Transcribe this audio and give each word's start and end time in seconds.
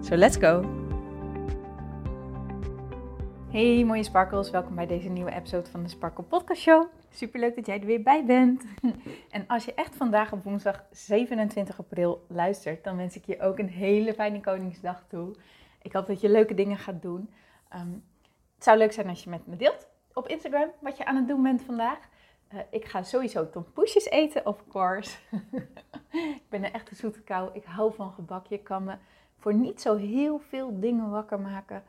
So 0.00 0.16
let's 0.16 0.36
go! 0.36 0.64
Hey 3.50 3.84
mooie 3.84 4.02
sparkles, 4.02 4.50
welkom 4.50 4.74
bij 4.74 4.86
deze 4.86 5.08
nieuwe 5.08 5.32
episode 5.32 5.70
van 5.70 5.82
de 5.82 5.88
Sparkle 5.88 6.24
Podcast 6.24 6.60
Show. 6.60 6.86
Superleuk 7.10 7.54
dat 7.54 7.66
jij 7.66 7.80
er 7.80 7.86
weer 7.86 8.02
bij 8.02 8.24
bent. 8.24 8.64
En 9.30 9.46
als 9.46 9.64
je 9.64 9.74
echt 9.74 9.96
vandaag 9.96 10.32
op 10.32 10.44
woensdag 10.44 10.84
27 10.90 11.78
april 11.78 12.24
luistert, 12.28 12.84
dan 12.84 12.96
wens 12.96 13.16
ik 13.16 13.26
je 13.26 13.40
ook 13.40 13.58
een 13.58 13.68
hele 13.68 14.14
fijne 14.14 14.40
Koningsdag 14.40 15.04
toe. 15.08 15.34
Ik 15.82 15.92
hoop 15.92 16.06
dat 16.06 16.20
je 16.20 16.28
leuke 16.28 16.54
dingen 16.54 16.78
gaat 16.78 17.02
doen. 17.02 17.30
Ehm, 17.68 17.92
het 18.54 18.64
zou 18.64 18.78
leuk 18.78 18.92
zijn 18.92 19.08
als 19.08 19.24
je 19.24 19.30
met 19.30 19.46
me 19.46 19.56
deelt 19.56 19.88
op 20.12 20.28
Instagram 20.28 20.70
wat 20.80 20.96
je 20.96 21.04
aan 21.04 21.16
het 21.16 21.28
doen 21.28 21.42
bent 21.42 21.62
vandaag. 21.62 21.98
Uh, 22.54 22.60
ik 22.70 22.84
ga 22.84 23.02
sowieso 23.02 23.50
tompoesjes 23.50 24.04
eten, 24.04 24.46
of 24.46 24.64
course. 24.68 25.16
ik 26.40 26.48
ben 26.48 26.64
een 26.64 26.72
echte 26.72 26.94
zoete 26.94 27.20
kou. 27.20 27.50
Ik 27.52 27.64
hou 27.64 27.94
van 27.94 28.12
gebak. 28.12 28.46
Je 28.46 28.58
kan 28.58 28.84
me 28.84 28.94
voor 29.38 29.54
niet 29.54 29.80
zo 29.80 29.96
heel 29.96 30.38
veel 30.38 30.80
dingen 30.80 31.10
wakker 31.10 31.40
maken. 31.40 31.82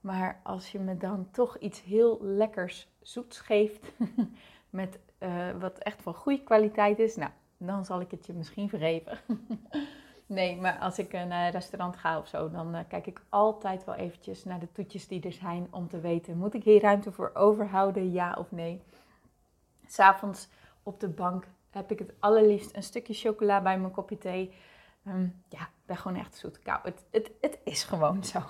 Maar 0.00 0.40
als 0.42 0.72
je 0.72 0.78
me 0.78 0.96
dan 0.96 1.28
toch 1.30 1.58
iets 1.58 1.82
heel 1.82 2.18
lekkers 2.20 2.88
zoets 3.02 3.40
geeft, 3.40 3.92
met 4.70 4.98
uh, 5.18 5.50
wat 5.60 5.78
echt 5.78 6.02
van 6.02 6.14
goede 6.14 6.42
kwaliteit 6.42 6.98
is, 6.98 7.16
nou, 7.16 7.30
dan 7.56 7.84
zal 7.84 8.00
ik 8.00 8.10
het 8.10 8.26
je 8.26 8.32
misschien 8.32 8.68
vergeven. 8.68 9.18
nee, 10.26 10.56
maar 10.56 10.78
als 10.78 10.98
ik 10.98 11.12
naar 11.12 11.46
een 11.46 11.50
restaurant 11.50 11.96
ga 11.96 12.18
of 12.18 12.28
zo, 12.28 12.50
dan 12.50 12.74
uh, 12.74 12.80
kijk 12.88 13.06
ik 13.06 13.20
altijd 13.28 13.84
wel 13.84 13.94
eventjes 13.94 14.44
naar 14.44 14.60
de 14.60 14.72
toetjes 14.72 15.08
die 15.08 15.22
er 15.22 15.32
zijn 15.32 15.66
om 15.70 15.88
te 15.88 16.00
weten, 16.00 16.38
moet 16.38 16.54
ik 16.54 16.64
hier 16.64 16.80
ruimte 16.80 17.12
voor 17.12 17.30
overhouden, 17.34 18.12
ja 18.12 18.36
of 18.38 18.50
nee. 18.50 18.82
S'avonds 19.86 20.48
op 20.82 21.00
de 21.00 21.08
bank 21.08 21.46
heb 21.70 21.90
ik 21.90 21.98
het 21.98 22.12
allerliefst 22.18 22.76
een 22.76 22.82
stukje 22.82 23.14
chocola 23.14 23.60
bij 23.60 23.78
mijn 23.78 23.92
kopje 23.92 24.18
thee. 24.18 24.52
Um, 25.06 25.42
ja, 25.48 25.60
ik 25.60 25.86
ben 25.86 25.96
gewoon 25.96 26.16
echt 26.16 26.36
zoet 26.36 26.62
kou. 26.62 26.78
Het, 26.82 27.04
het, 27.10 27.30
het 27.40 27.58
is 27.64 27.84
gewoon 27.84 28.24
zo. 28.24 28.40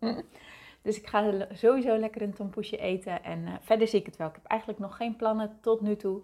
dus 0.82 0.98
ik 0.98 1.06
ga 1.06 1.46
sowieso 1.52 1.96
lekker 1.96 2.22
een 2.22 2.34
tompoesje 2.34 2.76
eten. 2.76 3.24
En 3.24 3.40
uh, 3.40 3.54
verder 3.60 3.88
zie 3.88 4.00
ik 4.00 4.06
het 4.06 4.16
wel. 4.16 4.28
Ik 4.28 4.34
heb 4.34 4.44
eigenlijk 4.46 4.80
nog 4.80 4.96
geen 4.96 5.16
plannen 5.16 5.58
tot 5.60 5.80
nu 5.80 5.96
toe. 5.96 6.22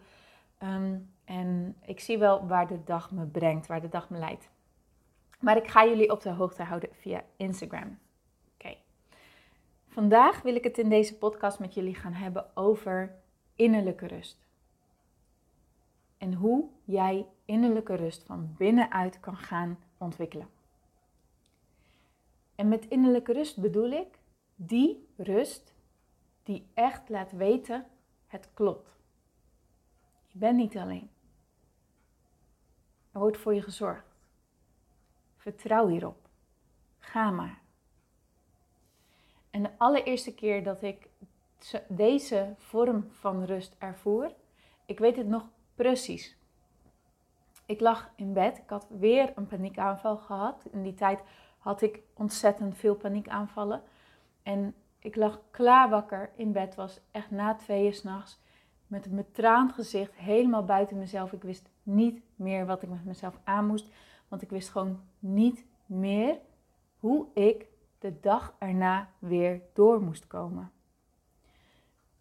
Um, 0.63 1.13
en 1.25 1.77
ik 1.87 2.01
zie 2.01 2.19
wel 2.19 2.47
waar 2.47 2.67
de 2.67 2.85
dag 2.85 3.11
me 3.11 3.27
brengt, 3.27 3.67
waar 3.67 3.81
de 3.81 3.89
dag 3.89 4.11
me 4.11 4.19
leidt. 4.19 4.51
Maar 5.41 5.57
ik 5.57 5.69
ga 5.69 5.85
jullie 5.85 6.11
op 6.11 6.23
de 6.23 6.31
hoogte 6.31 6.63
houden 6.63 6.91
via 6.93 7.25
Instagram. 7.37 7.99
Oké. 8.55 8.77
Vandaag 9.89 10.43
wil 10.43 10.55
ik 10.55 10.65
het 10.65 10.79
in 10.79 10.89
deze 10.89 11.19
podcast 11.19 11.59
met 11.59 11.75
jullie 11.75 11.95
gaan 11.95 12.13
hebben 12.13 12.57
over 12.57 13.15
innerlijke 13.57 14.07
rust. 14.07 14.50
En 16.21 16.35
hoe 16.35 16.69
jij 16.85 17.27
innerlijke 17.45 17.95
rust 17.95 18.23
van 18.23 18.55
binnenuit 18.57 19.21
kan 19.21 19.37
gaan 19.37 19.79
ontwikkelen. 19.99 20.49
En 22.55 22.69
met 22.69 22.89
innerlijke 22.89 23.33
rust 23.33 23.61
bedoel 23.61 23.91
ik 23.91 24.19
die 24.55 25.09
rust 25.17 25.75
die 26.43 26.67
echt 26.75 27.09
laat 27.09 27.33
weten 27.33 27.87
het 28.27 28.49
klopt. 28.55 28.91
Je 30.27 30.39
bent 30.39 30.57
niet 30.57 30.77
alleen. 30.77 31.11
Er 33.13 33.21
wordt 33.21 33.39
voor 33.39 33.55
je 33.55 33.63
gezorgd. 33.63 34.07
Vertrouw 35.37 35.89
hierop. 35.89 36.29
Ga 36.99 37.31
maar. 37.31 37.61
En 39.51 39.63
de 39.63 39.71
allereerste 39.79 40.35
keer 40.35 40.65
dat 40.65 40.83
ik 40.83 41.09
deze 41.89 42.55
vorm 42.57 43.09
van 43.11 43.45
rust 43.45 43.75
ervoer, 43.79 44.35
ik 44.87 44.99
weet 44.99 45.17
het 45.17 45.27
nog 45.27 45.49
precies. 45.81 46.37
Ik 47.67 47.81
lag 47.81 48.11
in 48.17 48.33
bed. 48.33 48.59
Ik 48.59 48.69
had 48.69 48.87
weer 48.99 49.33
een 49.35 49.47
paniekaanval 49.47 50.17
gehad. 50.17 50.63
In 50.71 50.83
die 50.83 50.95
tijd 50.95 51.23
had 51.59 51.83
ik 51.83 52.01
ontzettend 52.15 52.77
veel 52.77 52.95
paniekaanvallen. 52.95 53.83
En 54.43 54.75
ik 54.99 55.17
lag 55.17 55.41
klaar 55.51 55.89
wakker 55.89 56.31
in 56.37 56.53
bed. 56.53 56.75
Was 56.75 57.01
echt 57.11 57.31
na 57.31 57.55
tweeën 57.55 57.95
s'nachts. 57.95 58.41
Met 58.87 59.07
een 59.07 59.17
betraand 59.17 59.73
gezicht. 59.73 60.15
Helemaal 60.15 60.65
buiten 60.65 60.99
mezelf. 60.99 61.33
Ik 61.33 61.43
wist 61.43 61.71
niet 61.83 62.23
meer 62.37 62.67
wat 62.67 62.83
ik 62.83 62.89
met 62.89 63.05
mezelf 63.05 63.39
aan 63.45 63.67
moest. 63.67 63.89
Want 64.29 64.43
ik 64.43 64.51
wist 64.51 64.69
gewoon 64.69 65.01
niet 65.19 65.65
meer 65.87 66.39
hoe 66.99 67.27
ik 67.35 67.67
de 67.99 68.21
dag 68.21 68.55
erna 68.59 69.09
weer 69.19 69.61
door 69.73 70.03
moest 70.03 70.27
komen. 70.27 70.71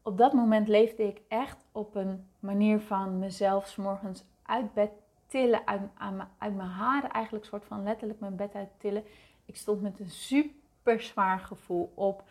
Op 0.09 0.17
dat 0.17 0.33
moment 0.33 0.67
leefde 0.67 1.03
ik 1.03 1.21
echt 1.27 1.65
op 1.71 1.95
een 1.95 2.27
manier 2.39 2.79
van 2.79 3.19
mezelf 3.19 3.67
s 3.67 3.75
morgens 3.75 4.23
uit 4.43 4.73
bed 4.73 4.91
tillen, 5.27 5.67
uit, 5.67 6.55
mijn 6.55 6.59
haren 6.59 7.11
eigenlijk, 7.11 7.45
soort 7.45 7.65
van 7.65 7.83
letterlijk 7.83 8.19
mijn 8.19 8.35
bed 8.35 8.55
uit 8.55 8.69
tillen. 8.77 9.03
Ik 9.45 9.55
stond 9.55 9.81
met 9.81 9.99
een 9.99 10.09
super 10.09 11.01
zwaar 11.01 11.39
gevoel 11.39 11.91
op. 11.95 12.23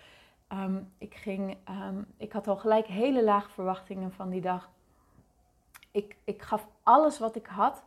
Um, 0.52 0.92
ik, 0.98 1.14
ging, 1.14 1.56
um, 1.68 2.06
ik 2.16 2.32
had 2.32 2.48
al 2.48 2.56
gelijk 2.56 2.86
hele 2.86 3.24
lage 3.24 3.50
verwachtingen 3.50 4.12
van 4.12 4.30
die 4.30 4.40
dag. 4.40 4.70
Ik, 5.90 6.16
ik 6.24 6.42
gaf 6.42 6.68
alles 6.82 7.18
wat 7.18 7.36
ik 7.36 7.46
had 7.46 7.82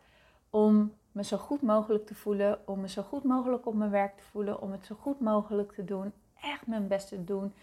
om 0.50 0.94
me 1.12 1.23
zo 1.23 1.38
goed 1.38 1.62
mogelijk 1.62 2.06
te 2.06 2.16
voelen, 2.16 2.68
om 2.68 2.79
me 2.79 2.88
zo 2.88 3.02
goed 3.02 3.23
mogelijk 3.23 3.66
op 3.66 3.73
mijn 3.73 3.91
werk 3.91 4.18
te 4.18 4.23
voelen, 4.23 4.62
om 4.62 4.72
het 4.72 4.85
zo 4.85 4.96
goed 4.96 5.19
mogelijk 5.19 5.72
te 5.72 5.84
doen, 5.84 6.13
echt 6.41 6.68
mijn 6.68 6.88
best 6.88 7.08
te 7.08 7.23
doen, 7.23 7.53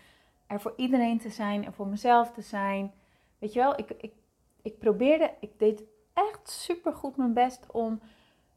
er 0.49 0.61
voor 0.61 0.73
iedereen 0.77 1.19
te 1.19 1.31
zijn 1.31 1.65
en 1.65 1.73
voor 1.73 1.87
mezelf 1.87 2.33
te 2.33 2.43
zijn. 2.43 2.93
Weet 3.39 3.53
je 3.53 3.59
wel, 3.59 3.79
ik, 3.79 3.91
ik, 3.91 4.13
ik 4.63 4.79
probeerde, 4.79 5.35
ik 5.41 5.59
deed 5.59 5.83
echt 6.13 6.49
super 6.51 6.93
goed 6.93 7.17
mijn 7.17 7.33
best 7.33 7.67
om 7.73 8.01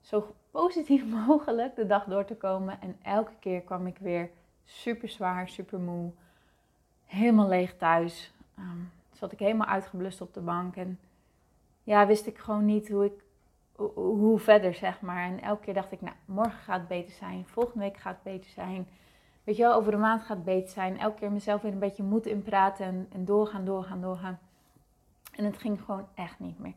zo 0.01 0.35
positief 0.51 1.05
mogelijk 1.27 1.75
de 1.75 1.85
dag 1.85 2.03
door 2.03 2.25
te 2.25 2.35
komen. 2.35 2.81
En 2.81 2.97
elke 3.01 3.33
keer 3.39 3.61
kwam 3.61 3.87
ik 3.87 3.97
weer 3.97 4.29
super 4.65 5.09
zwaar, 5.09 5.49
super 5.49 5.79
moe, 5.79 6.11
helemaal 7.05 7.47
leeg 7.47 7.77
thuis. 7.77 8.33
Um, 8.59 8.91
zat 9.11 9.31
ik 9.31 9.39
helemaal 9.39 9.67
uitgeblust 9.67 10.21
op 10.21 10.33
de 10.33 10.41
bank 10.41 10.75
en 10.75 10.99
ja, 11.83 12.07
wist 12.07 12.27
ik 12.27 12.37
gewoon 12.37 12.65
niet 12.65 12.89
hoe 12.89 13.05
ik 13.05 13.23
hoe 13.93 14.39
verder, 14.39 14.73
zeg 14.73 15.01
maar. 15.01 15.23
En 15.23 15.41
elke 15.41 15.63
keer 15.63 15.73
dacht 15.73 15.91
ik, 15.91 16.01
nou, 16.01 16.15
morgen 16.25 16.59
gaat 16.59 16.79
het 16.79 16.87
beter 16.87 17.13
zijn, 17.13 17.45
volgende 17.45 17.83
week 17.83 17.97
gaat 17.97 18.13
het 18.13 18.23
beter 18.23 18.51
zijn. 18.51 18.87
Weet 19.43 19.55
je 19.55 19.61
wel, 19.61 19.73
over 19.73 19.93
een 19.93 19.99
maand 19.99 20.21
gaat 20.21 20.43
beter 20.43 20.69
zijn. 20.69 20.99
Elke 20.99 21.19
keer 21.19 21.31
mezelf 21.31 21.61
weer 21.61 21.71
een 21.71 21.79
beetje 21.79 22.03
moed 22.03 22.25
in 22.25 22.43
praten 22.43 22.85
en, 22.85 23.07
en 23.11 23.25
doorgaan, 23.25 23.65
doorgaan, 23.65 24.01
doorgaan. 24.01 24.39
En 25.31 25.45
het 25.45 25.57
ging 25.57 25.81
gewoon 25.81 26.07
echt 26.15 26.39
niet 26.39 26.59
meer. 26.59 26.73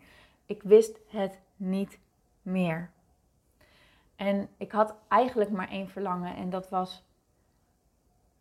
Ik 0.47 0.63
wist 0.63 0.99
het 1.09 1.41
niet 1.57 1.99
meer. 2.43 2.91
En 4.17 4.49
ik 4.57 4.73
had 4.73 4.95
eigenlijk 5.09 5.51
maar 5.51 5.69
één 5.69 5.89
verlangen 5.89 6.37
en 6.37 6.51
dat 6.51 6.69
was 6.69 7.03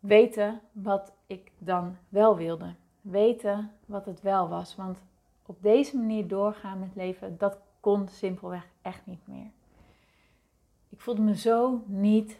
weten 0.00 0.60
wat 0.72 1.12
ik 1.26 1.52
dan 1.58 1.96
wel 2.08 2.36
wilde. 2.36 2.74
Weten 3.00 3.72
wat 3.86 4.04
het 4.04 4.20
wel 4.20 4.48
was. 4.48 4.76
Want 4.76 5.02
op 5.46 5.62
deze 5.62 5.96
manier 5.96 6.28
doorgaan 6.28 6.78
met 6.78 6.94
leven, 6.94 7.38
dat 7.38 7.58
kon 7.80 8.08
simpelweg 8.08 8.66
echt 8.82 9.06
niet 9.06 9.26
meer. 9.26 9.50
Ik 10.88 11.00
voelde 11.00 11.22
me 11.22 11.36
zo 11.36 11.82
niet 11.86 12.38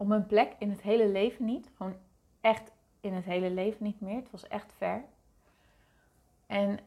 op 0.00 0.06
mijn 0.06 0.26
plek 0.26 0.52
in 0.58 0.70
het 0.70 0.82
hele 0.82 1.08
leven 1.08 1.44
niet. 1.44 1.70
Gewoon 1.76 1.94
echt 2.40 2.72
in 3.00 3.14
het 3.14 3.24
hele 3.24 3.50
leven 3.50 3.84
niet 3.84 4.00
meer. 4.00 4.16
Het 4.16 4.30
was 4.30 4.48
echt 4.48 4.72
ver. 4.76 5.04
En 6.46 6.78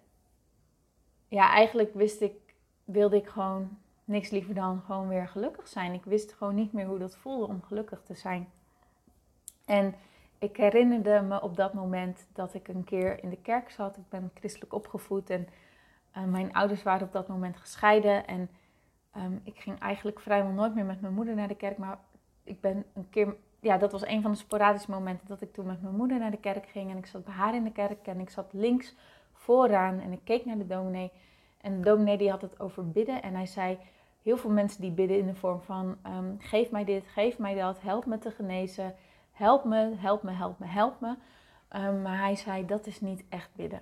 ja, 1.27 1.49
eigenlijk 1.49 1.93
wist 1.93 2.21
ik, 2.21 2.55
wilde 2.83 3.15
ik 3.15 3.27
gewoon 3.27 3.77
niks 4.03 4.29
liever 4.29 4.53
dan 4.53 4.81
gewoon 4.85 5.07
weer 5.07 5.27
gelukkig 5.27 5.67
zijn. 5.67 5.93
Ik 5.93 6.03
wist 6.03 6.33
gewoon 6.33 6.55
niet 6.55 6.73
meer 6.73 6.85
hoe 6.85 6.97
dat 6.97 7.15
voelde 7.15 7.47
om 7.47 7.61
gelukkig 7.61 8.01
te 8.03 8.13
zijn. 8.13 8.49
En 9.65 9.95
ik 10.37 10.57
herinnerde 10.57 11.21
me 11.21 11.41
op 11.41 11.55
dat 11.55 11.73
moment 11.73 12.27
dat 12.33 12.53
ik 12.53 12.67
een 12.67 12.83
keer 12.83 13.23
in 13.23 13.29
de 13.29 13.41
kerk 13.41 13.69
zat. 13.69 13.97
Ik 13.97 14.09
ben 14.09 14.31
christelijk 14.33 14.73
opgevoed 14.73 15.29
en 15.29 15.47
uh, 16.17 16.23
mijn 16.23 16.53
ouders 16.53 16.83
waren 16.83 17.07
op 17.07 17.13
dat 17.13 17.27
moment 17.27 17.57
gescheiden. 17.57 18.27
En 18.27 18.49
um, 19.17 19.41
ik 19.43 19.59
ging 19.59 19.79
eigenlijk 19.79 20.19
vrijwel 20.19 20.51
nooit 20.51 20.75
meer 20.75 20.85
met 20.85 21.01
mijn 21.01 21.13
moeder 21.13 21.35
naar 21.35 21.47
de 21.47 21.55
kerk. 21.55 21.77
Maar 21.77 21.99
ik 22.43 22.61
ben 22.61 22.85
een 22.93 23.09
keer, 23.09 23.35
ja, 23.59 23.77
dat 23.77 23.91
was 23.91 24.05
een 24.05 24.21
van 24.21 24.31
de 24.31 24.37
sporadische 24.37 24.91
momenten 24.91 25.27
dat 25.27 25.41
ik 25.41 25.53
toen 25.53 25.65
met 25.65 25.81
mijn 25.81 25.95
moeder 25.95 26.19
naar 26.19 26.31
de 26.31 26.37
kerk 26.37 26.67
ging. 26.67 26.91
En 26.91 26.97
ik 26.97 27.05
zat 27.05 27.23
bij 27.23 27.33
haar 27.33 27.55
in 27.55 27.63
de 27.63 27.71
kerk 27.71 28.07
en 28.07 28.19
ik 28.19 28.29
zat 28.29 28.53
links 28.53 28.95
vooraan 29.33 29.99
en 29.99 30.11
ik 30.11 30.19
keek 30.23 30.45
naar 30.45 30.57
de 30.57 30.67
dominee. 30.67 31.11
En 31.61 31.77
de 31.77 31.89
dominee 31.89 32.17
die 32.17 32.29
had 32.29 32.41
het 32.41 32.59
over 32.59 32.91
bidden 32.91 33.21
en 33.21 33.33
hij 33.35 33.45
zei, 33.45 33.77
heel 34.21 34.37
veel 34.37 34.49
mensen 34.49 34.81
die 34.81 34.91
bidden 34.91 35.17
in 35.17 35.25
de 35.25 35.35
vorm 35.35 35.61
van 35.61 35.97
ehm, 36.01 36.35
geef 36.37 36.71
mij 36.71 36.83
dit, 36.83 37.07
geef 37.07 37.37
mij 37.37 37.55
dat, 37.55 37.81
help 37.81 38.05
me 38.05 38.17
te 38.17 38.31
genezen, 38.31 38.95
help 39.31 39.63
me, 39.63 39.95
help 39.95 40.23
me, 40.23 40.31
help 40.31 40.59
me, 40.59 40.65
help 40.65 40.99
me. 40.99 41.15
Ehm, 41.67 42.01
maar 42.01 42.17
hij 42.17 42.35
zei 42.35 42.65
dat 42.65 42.87
is 42.87 43.01
niet 43.01 43.23
echt 43.29 43.49
bidden. 43.55 43.81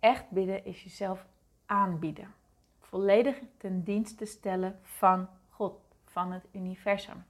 Echt 0.00 0.30
bidden 0.30 0.64
is 0.64 0.82
jezelf 0.82 1.26
aanbieden. 1.66 2.34
Volledig 2.80 3.40
ten 3.56 3.82
dienste 3.82 4.24
stellen 4.24 4.78
van 4.82 5.28
God, 5.48 5.74
van 6.04 6.32
het 6.32 6.44
universum. 6.52 7.24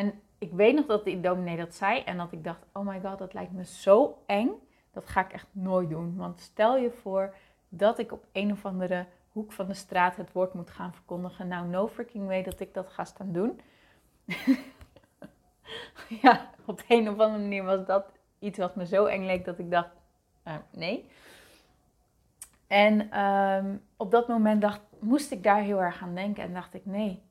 En 0.00 0.20
ik 0.38 0.52
weet 0.52 0.74
nog 0.74 0.86
dat 0.86 1.04
die 1.04 1.20
dominee 1.20 1.56
dat 1.56 1.74
zei 1.74 2.00
en 2.00 2.16
dat 2.16 2.32
ik 2.32 2.44
dacht, 2.44 2.66
oh 2.72 2.86
my 2.86 3.00
god, 3.00 3.18
dat 3.18 3.34
lijkt 3.34 3.52
me 3.52 3.64
zo 3.64 4.22
eng. 4.26 4.50
Dat 4.92 5.06
ga 5.06 5.24
ik 5.24 5.32
echt 5.32 5.46
nooit 5.52 5.90
doen. 5.90 6.16
Want 6.16 6.40
stel 6.40 6.76
je 6.76 6.90
voor 6.90 7.34
dat 7.68 7.98
ik 7.98 8.12
op 8.12 8.24
een 8.32 8.52
of 8.52 8.64
andere 8.64 9.06
hoek 9.28 9.52
van 9.52 9.66
de 9.66 9.74
straat 9.74 10.16
het 10.16 10.32
woord 10.32 10.54
moet 10.54 10.70
gaan 10.70 10.94
verkondigen. 10.94 11.48
Nou, 11.48 11.68
no 11.68 11.88
freaking 11.88 12.26
way 12.26 12.42
dat 12.42 12.60
ik 12.60 12.74
dat 12.74 12.88
ga 12.88 13.04
staan 13.04 13.32
doen. 13.32 13.60
ja, 16.22 16.50
op 16.64 16.82
een 16.88 17.08
of 17.08 17.18
andere 17.18 17.42
manier 17.42 17.64
was 17.64 17.86
dat 17.86 18.12
iets 18.38 18.58
wat 18.58 18.76
me 18.76 18.86
zo 18.86 19.04
eng 19.04 19.24
leek 19.24 19.44
dat 19.44 19.58
ik 19.58 19.70
dacht, 19.70 19.90
uh, 20.46 20.54
nee. 20.70 21.08
En 22.66 23.20
um, 23.20 23.82
op 23.96 24.10
dat 24.10 24.28
moment 24.28 24.60
dacht, 24.60 24.80
moest 24.98 25.30
ik 25.30 25.42
daar 25.42 25.62
heel 25.62 25.82
erg 25.82 26.02
aan 26.02 26.14
denken 26.14 26.42
en 26.42 26.52
dacht 26.52 26.74
ik, 26.74 26.86
nee. 26.86 27.22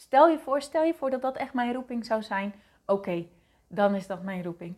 Stel 0.00 0.28
je 0.28 0.38
voor, 0.38 0.62
stel 0.62 0.82
je 0.82 0.94
voor 0.94 1.10
dat 1.10 1.22
dat 1.22 1.36
echt 1.36 1.54
mijn 1.54 1.74
roeping 1.74 2.06
zou 2.06 2.22
zijn. 2.22 2.54
Oké, 2.86 3.26
dan 3.66 3.94
is 3.94 4.06
dat 4.06 4.22
mijn 4.22 4.42
roeping. 4.42 4.76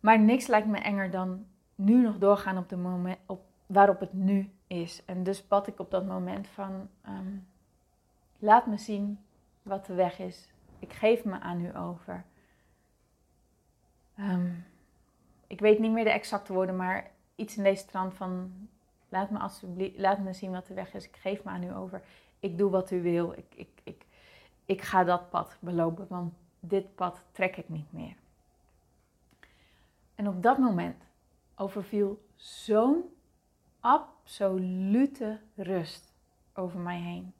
Maar 0.00 0.20
niks 0.20 0.46
lijkt 0.46 0.66
me 0.66 0.78
enger 0.78 1.10
dan 1.10 1.46
nu 1.74 2.02
nog 2.02 2.18
doorgaan 2.18 2.58
op 2.58 2.68
de 2.68 2.76
moment 2.76 3.18
op 3.26 3.44
waarop 3.66 4.00
het 4.00 4.12
nu 4.12 4.52
is. 4.66 5.04
En 5.04 5.22
dus 5.22 5.48
bad 5.48 5.66
ik 5.66 5.78
op 5.78 5.90
dat 5.90 6.06
moment 6.06 6.48
van, 6.48 6.88
um, 7.08 7.46
laat 8.38 8.66
me 8.66 8.76
zien 8.76 9.24
wat 9.62 9.86
de 9.86 9.94
weg 9.94 10.18
is. 10.18 10.48
Ik 10.78 10.92
geef 10.92 11.24
me 11.24 11.40
aan 11.40 11.60
u 11.60 11.76
over. 11.76 12.24
Um, 14.18 14.64
ik 15.46 15.60
weet 15.60 15.78
niet 15.78 15.92
meer 15.92 16.04
de 16.04 16.10
exacte 16.10 16.52
woorden, 16.52 16.76
maar 16.76 17.10
iets 17.34 17.56
in 17.56 17.62
deze 17.62 17.86
trant 17.86 18.14
van, 18.14 18.52
laat 19.08 19.30
me 19.30 19.38
alsjeblieft, 19.38 19.98
laat 19.98 20.18
me 20.18 20.32
zien 20.32 20.52
wat 20.52 20.66
de 20.66 20.74
weg 20.74 20.94
is. 20.94 21.06
Ik 21.06 21.16
geef 21.16 21.44
me 21.44 21.50
aan 21.50 21.62
u 21.62 21.74
over. 21.74 22.02
Ik 22.42 22.58
doe 22.58 22.70
wat 22.70 22.90
u 22.90 23.02
wil. 23.02 23.32
Ik, 23.32 23.54
ik, 23.54 23.68
ik, 23.82 24.06
ik 24.64 24.82
ga 24.82 25.04
dat 25.04 25.30
pad 25.30 25.56
belopen, 25.60 26.06
want 26.08 26.32
dit 26.60 26.94
pad 26.94 27.22
trek 27.32 27.56
ik 27.56 27.68
niet 27.68 27.92
meer. 27.92 28.14
En 30.14 30.28
op 30.28 30.42
dat 30.42 30.58
moment 30.58 31.04
overviel 31.56 32.24
zo'n 32.34 33.04
absolute 33.80 35.40
rust 35.54 36.12
over 36.54 36.78
mij 36.78 36.98
heen. 36.98 37.32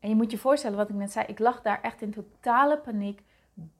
En 0.00 0.08
je 0.08 0.14
moet 0.14 0.30
je 0.30 0.38
voorstellen 0.38 0.76
wat 0.76 0.88
ik 0.88 0.94
net 0.94 1.12
zei. 1.12 1.26
Ik 1.26 1.38
lag 1.38 1.62
daar 1.62 1.80
echt 1.80 2.02
in 2.02 2.10
totale 2.10 2.78
paniek, 2.78 3.22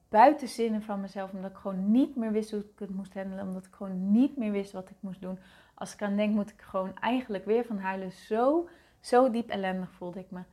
buiten 0.09 0.47
zinnen 0.47 0.81
van 0.81 1.01
mezelf, 1.01 1.31
omdat 1.31 1.51
ik 1.51 1.57
gewoon 1.57 1.91
niet 1.91 2.15
meer 2.15 2.31
wist 2.31 2.51
hoe 2.51 2.59
ik 2.59 2.79
het 2.79 2.95
moest 2.95 3.13
handelen, 3.13 3.47
omdat 3.47 3.65
ik 3.65 3.73
gewoon 3.73 4.11
niet 4.11 4.37
meer 4.37 4.51
wist 4.51 4.71
wat 4.71 4.89
ik 4.89 4.95
moest 4.99 5.21
doen. 5.21 5.39
Als 5.73 5.93
ik 5.93 6.01
aan 6.01 6.15
denk, 6.15 6.33
moet 6.33 6.49
ik 6.49 6.61
gewoon 6.61 6.97
eigenlijk 6.99 7.45
weer 7.45 7.65
van 7.65 7.77
huilen. 7.79 8.11
Zo, 8.11 8.69
zo 9.01 9.29
diep 9.29 9.49
ellendig 9.49 9.91
voelde 9.91 10.19
ik 10.19 10.31
me. 10.31 10.43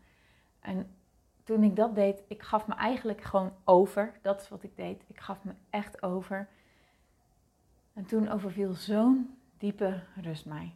En 0.61 0.97
toen 1.45 1.62
ik 1.62 1.77
dat 1.77 1.95
deed, 1.95 2.23
ik 2.29 2.43
gaf 2.43 2.67
me 2.67 2.75
eigenlijk 2.75 3.23
gewoon 3.23 3.53
over. 3.65 4.19
Dat 4.23 4.41
is 4.41 4.49
wat 4.49 4.62
ik 4.62 4.77
deed. 4.77 5.03
Ik 5.06 5.21
gaf 5.21 5.45
me 5.45 5.53
echt 5.71 6.03
over. 6.03 6.49
En 7.93 8.06
toen 8.06 8.29
overviel 8.29 8.75
zo'n 8.75 9.39
diepe 9.59 10.03
rust 10.15 10.47
mij. 10.47 10.75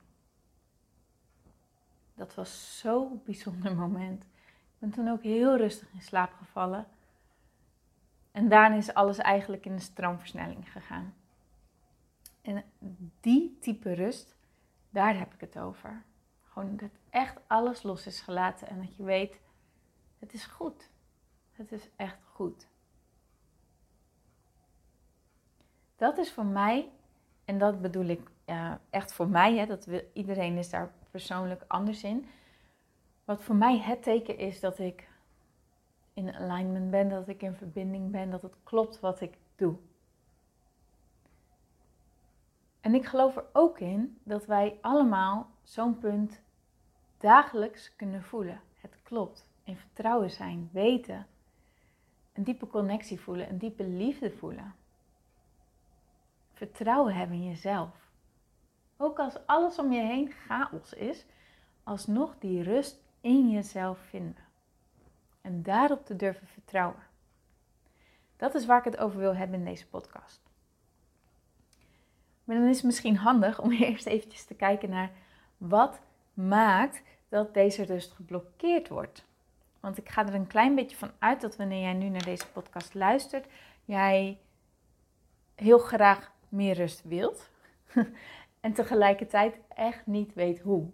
Dat 2.15 2.35
was 2.35 2.79
zo'n 2.79 3.23
bijzonder 3.25 3.77
moment. 3.77 4.23
Ik 4.23 4.79
ben 4.79 4.91
toen 4.91 5.09
ook 5.09 5.23
heel 5.23 5.57
rustig 5.57 5.93
in 5.93 6.03
slaap 6.03 6.33
gevallen. 6.33 6.87
En 8.33 8.49
daarna 8.49 8.77
is 8.77 8.95
alles 8.95 9.19
eigenlijk 9.19 9.67
in 9.67 9.77
de 9.77 9.83
stroomversnelling 9.83 10.73
gegaan. 10.73 11.15
En 12.43 12.65
die 13.21 13.59
type 13.61 13.93
rust, 13.93 14.37
daar 14.91 15.19
heb 15.19 15.35
ik 15.35 15.41
het 15.41 15.59
over. 15.59 16.03
Gewoon 16.53 16.77
dat 16.77 16.91
echt 17.11 17.41
alles 17.47 17.83
los 17.83 18.07
is 18.07 18.21
gelaten 18.21 18.69
en 18.69 18.81
dat 18.81 18.97
je 18.97 19.03
weet, 19.03 19.41
het 20.19 20.33
is 20.33 20.45
goed. 20.45 20.91
Het 21.53 21.73
is 21.73 21.89
echt 21.97 22.19
goed. 22.33 22.67
Dat 25.97 26.19
is 26.19 26.33
voor 26.33 26.47
mij, 26.47 26.91
en 27.45 27.59
dat 27.59 27.81
bedoel 27.81 28.05
ik 28.05 28.31
echt 28.91 29.13
voor 29.13 29.29
mij, 29.29 29.57
hè, 29.57 29.67
dat 29.67 29.89
iedereen 30.13 30.59
is 30.59 30.71
daar 30.71 30.93
persoonlijk 31.11 31.65
anders 31.67 32.05
in. 32.05 32.29
Wat 33.25 33.43
voor 33.43 33.55
mij 33.55 33.79
het 33.79 34.03
teken 34.03 34.39
is 34.39 34.61
dat 34.61 34.79
ik 34.79 35.09
in 36.13 36.35
alignment 36.35 36.91
ben, 36.91 37.09
dat 37.09 37.29
ik 37.29 37.43
in 37.43 37.55
verbinding 37.55 38.11
ben, 38.11 38.31
dat 38.31 38.43
het 38.43 38.57
klopt 38.63 39.01
wat 39.01 39.21
ik 39.21 39.39
doe. 39.57 39.77
En 42.81 42.95
ik 42.95 43.07
geloof 43.07 43.37
er 43.37 43.45
ook 43.53 43.79
in 43.79 44.21
dat 44.23 44.47
wij 44.47 44.79
allemaal 44.81 45.51
zo'n 45.62 45.99
punt 45.99 46.41
dagelijks 47.19 47.97
kunnen 47.97 48.23
voelen. 48.23 48.61
Het 48.81 48.97
klopt. 49.03 49.47
In 49.64 49.76
vertrouwen 49.76 50.31
zijn, 50.31 50.69
weten. 50.73 51.26
Een 52.32 52.44
diepe 52.44 52.67
connectie 52.67 53.20
voelen, 53.20 53.49
een 53.49 53.59
diepe 53.59 53.85
liefde 53.85 54.31
voelen. 54.31 54.75
Vertrouwen 56.53 57.14
hebben 57.14 57.37
in 57.37 57.49
jezelf. 57.49 58.11
Ook 58.97 59.19
als 59.19 59.47
alles 59.47 59.79
om 59.79 59.93
je 59.93 60.00
heen 60.00 60.32
chaos 60.32 60.93
is, 60.93 61.25
alsnog 61.82 62.35
die 62.38 62.62
rust 62.62 63.03
in 63.20 63.50
jezelf 63.50 63.99
vinden. 63.99 64.44
En 65.41 65.62
daarop 65.62 66.06
te 66.06 66.17
durven 66.17 66.47
vertrouwen. 66.47 67.03
Dat 68.37 68.55
is 68.55 68.67
waar 68.67 68.79
ik 68.79 68.85
het 68.85 68.97
over 68.97 69.19
wil 69.19 69.35
hebben 69.35 69.58
in 69.58 69.65
deze 69.65 69.88
podcast. 69.88 70.41
Maar 72.44 72.56
dan 72.56 72.69
is 72.69 72.76
het 72.76 72.85
misschien 72.85 73.17
handig 73.17 73.61
om 73.61 73.73
eerst 73.82 74.06
eventjes 74.06 74.44
te 74.44 74.55
kijken 74.55 74.91
naar 74.91 75.11
wat 75.69 76.00
maakt 76.35 77.03
dat 77.29 77.55
deze 77.55 77.85
rust 77.85 78.12
geblokkeerd 78.12 78.88
wordt. 78.88 79.25
Want 79.81 79.99
ik 79.99 80.09
ga 80.09 80.26
er 80.26 80.35
een 80.35 80.47
klein 80.47 80.75
beetje 80.75 80.97
van 80.97 81.11
uit 81.19 81.41
dat 81.41 81.56
wanneer 81.56 81.81
jij 81.81 81.93
nu 81.93 82.09
naar 82.09 82.25
deze 82.25 82.49
podcast 82.49 82.94
luistert, 82.94 83.47
jij 83.85 84.38
heel 85.55 85.79
graag 85.79 86.32
meer 86.49 86.75
rust 86.75 87.03
wilt. 87.05 87.50
en 88.61 88.73
tegelijkertijd 88.73 89.59
echt 89.69 90.06
niet 90.06 90.35
weet 90.35 90.61
hoe. 90.61 90.91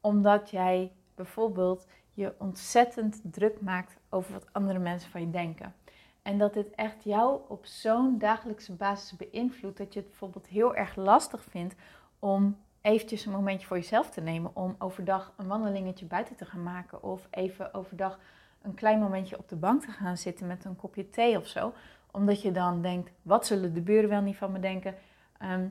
Omdat 0.00 0.50
jij 0.50 0.92
bijvoorbeeld 1.14 1.86
je 2.12 2.34
ontzettend 2.38 3.20
druk 3.22 3.60
maakt 3.60 3.96
over 4.08 4.32
wat 4.32 4.52
andere 4.52 4.78
mensen 4.78 5.10
van 5.10 5.20
je 5.20 5.30
denken. 5.30 5.74
En 6.22 6.38
dat 6.38 6.54
dit 6.54 6.70
echt 6.70 7.04
jou 7.04 7.40
op 7.48 7.66
zo'n 7.66 8.18
dagelijkse 8.18 8.72
basis 8.72 9.16
beïnvloedt 9.16 9.78
dat 9.78 9.92
je 9.92 9.98
het 9.98 10.08
bijvoorbeeld 10.08 10.46
heel 10.46 10.74
erg 10.74 10.96
lastig 10.96 11.44
vindt 11.44 11.74
om 12.18 12.56
eventjes 12.82 13.24
een 13.24 13.32
momentje 13.32 13.66
voor 13.66 13.76
jezelf 13.76 14.10
te 14.10 14.20
nemen 14.20 14.50
om 14.54 14.74
overdag 14.78 15.32
een 15.36 15.46
wandelingetje 15.46 16.06
buiten 16.06 16.36
te 16.36 16.44
gaan 16.44 16.62
maken 16.62 17.02
of 17.02 17.26
even 17.30 17.74
overdag 17.74 18.18
een 18.62 18.74
klein 18.74 18.98
momentje 18.98 19.38
op 19.38 19.48
de 19.48 19.56
bank 19.56 19.82
te 19.82 19.90
gaan 19.90 20.16
zitten 20.16 20.46
met 20.46 20.64
een 20.64 20.76
kopje 20.76 21.10
thee 21.10 21.36
of 21.36 21.46
zo. 21.46 21.72
Omdat 22.10 22.42
je 22.42 22.52
dan 22.52 22.82
denkt, 22.82 23.10
wat 23.22 23.46
zullen 23.46 23.74
de 23.74 23.80
buren 23.80 24.08
wel 24.08 24.20
niet 24.20 24.36
van 24.36 24.52
me 24.52 24.58
denken? 24.58 24.94
Ehm, 25.38 25.68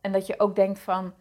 en 0.00 0.12
dat 0.12 0.26
je 0.26 0.40
ook 0.40 0.56
denkt 0.56 0.78
van, 0.78 1.12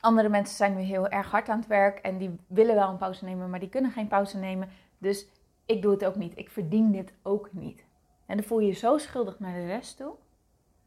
andere 0.00 0.28
mensen 0.28 0.56
zijn 0.56 0.74
nu 0.74 0.80
heel 0.80 1.08
erg 1.08 1.30
hard 1.30 1.48
aan 1.48 1.58
het 1.58 1.68
werk 1.68 1.98
en 1.98 2.18
die 2.18 2.36
willen 2.46 2.74
wel 2.74 2.88
een 2.88 2.96
pauze 2.96 3.24
nemen, 3.24 3.50
maar 3.50 3.60
die 3.60 3.68
kunnen 3.68 3.90
geen 3.90 4.08
pauze 4.08 4.38
nemen. 4.38 4.68
Dus 4.98 5.26
ik 5.66 5.82
doe 5.82 5.90
het 5.90 6.04
ook 6.04 6.16
niet. 6.16 6.38
Ik 6.38 6.50
verdien 6.50 6.92
dit 6.92 7.12
ook 7.22 7.52
niet. 7.52 7.84
En 8.26 8.36
dan 8.36 8.46
voel 8.46 8.60
je 8.60 8.66
je 8.66 8.72
zo 8.72 8.98
schuldig 8.98 9.38
naar 9.38 9.54
de 9.54 9.66
rest 9.66 9.96
toe 9.96 10.14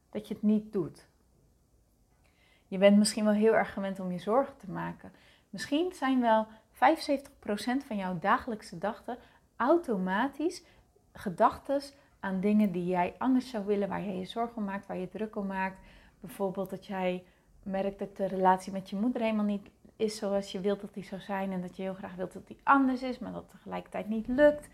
dat 0.10 0.28
je 0.28 0.34
het 0.34 0.44
niet 0.44 0.74
doet. 0.74 1.08
Je 2.74 2.80
bent 2.80 2.98
misschien 2.98 3.24
wel 3.24 3.34
heel 3.34 3.56
erg 3.56 3.74
gewend 3.74 4.00
om 4.00 4.12
je 4.12 4.20
zorgen 4.20 4.58
te 4.58 4.72
maken. 4.72 5.12
Misschien 5.50 5.94
zijn 5.94 6.22
wel 6.22 6.48
75% 6.74 6.78
van 7.88 7.98
jouw 7.98 8.20
dagelijkse 8.20 8.78
dachten 8.78 9.18
automatisch 9.56 10.64
gedachten 11.12 11.82
aan 12.20 12.40
dingen 12.40 12.72
die 12.72 12.86
jij 12.86 13.16
anders 13.18 13.50
zou 13.50 13.66
willen, 13.66 13.90
waar 13.90 14.02
je 14.02 14.18
je 14.18 14.26
zorgen 14.26 14.58
om 14.58 14.64
maakt, 14.64 14.88
waar 14.88 14.98
je 14.98 15.10
druk 15.10 15.36
om 15.36 15.48
maakt. 15.48 15.78
Bijvoorbeeld 16.20 16.70
dat 16.70 16.86
jij 16.86 17.24
merkt 17.64 18.00
dat 18.00 18.18
de 18.18 18.26
relatie 18.26 18.72
met 18.72 18.90
je 18.90 18.96
moeder 18.96 19.22
helemaal 19.22 19.46
niet 19.46 19.70
is 19.96 20.18
zoals 20.18 20.52
je 20.52 20.60
wilt 20.60 20.82
dat 20.82 20.94
die 20.94 21.04
zou 21.04 21.22
zijn 21.22 21.52
en 21.52 21.62
dat 21.62 21.76
je 21.76 21.82
heel 21.82 21.94
graag 21.94 22.16
wilt 22.16 22.34
dat 22.34 22.48
die 22.48 22.60
anders 22.64 23.02
is, 23.02 23.20
maar 23.20 23.32
dat 23.32 23.50
tegelijkertijd 23.50 24.10
niet 24.10 24.28
lukt. 24.28 24.68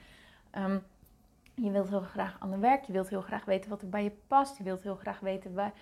Um, 0.58 0.84
je 1.53 1.72
wilt 1.72 1.89
heel 1.89 2.01
graag 2.01 2.36
aan 2.39 2.51
de 2.51 2.58
werk, 2.58 2.84
je 2.84 2.94
wilt 2.94 3.10
heel 3.10 3.22
graag 3.22 3.46
weten 3.46 3.70
wat 3.70 3.82
er 3.82 3.89
bij 3.89 4.03
je 4.03 4.12
past, 4.27 4.58
je 4.58 4.63
wilt 4.63 4.84
heel 4.84 4.96
graag 4.96 5.20
weten 5.20 5.53
waar, 5.53 5.74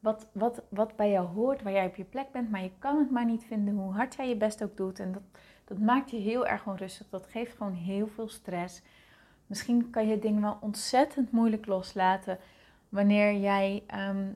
wat, 0.00 0.26
wat, 0.32 0.62
wat 0.68 0.96
bij 0.96 1.10
jou 1.10 1.26
hoort, 1.26 1.62
waar 1.62 1.72
jij 1.72 1.86
op 1.86 1.96
je 1.96 2.04
plek 2.04 2.32
bent, 2.32 2.50
maar 2.50 2.62
je 2.62 2.70
kan 2.78 2.98
het 2.98 3.10
maar 3.10 3.24
niet 3.24 3.44
vinden 3.44 3.74
hoe 3.74 3.92
hard 3.92 4.14
jij 4.14 4.28
je 4.28 4.36
best 4.36 4.62
ook 4.62 4.76
doet. 4.76 4.98
En 4.98 5.12
dat, 5.12 5.22
dat 5.64 5.78
maakt 5.78 6.10
je 6.10 6.16
heel 6.16 6.46
erg 6.46 6.66
onrustig, 6.66 7.08
dat 7.08 7.26
geeft 7.26 7.56
gewoon 7.56 7.74
heel 7.74 8.06
veel 8.06 8.28
stress. 8.28 8.82
Misschien 9.46 9.90
kan 9.90 10.08
je 10.08 10.18
dingen 10.18 10.42
wel 10.42 10.58
ontzettend 10.60 11.32
moeilijk 11.32 11.66
loslaten 11.66 12.38
wanneer 12.88 13.34
jij 13.34 13.82
ehm, 13.86 14.26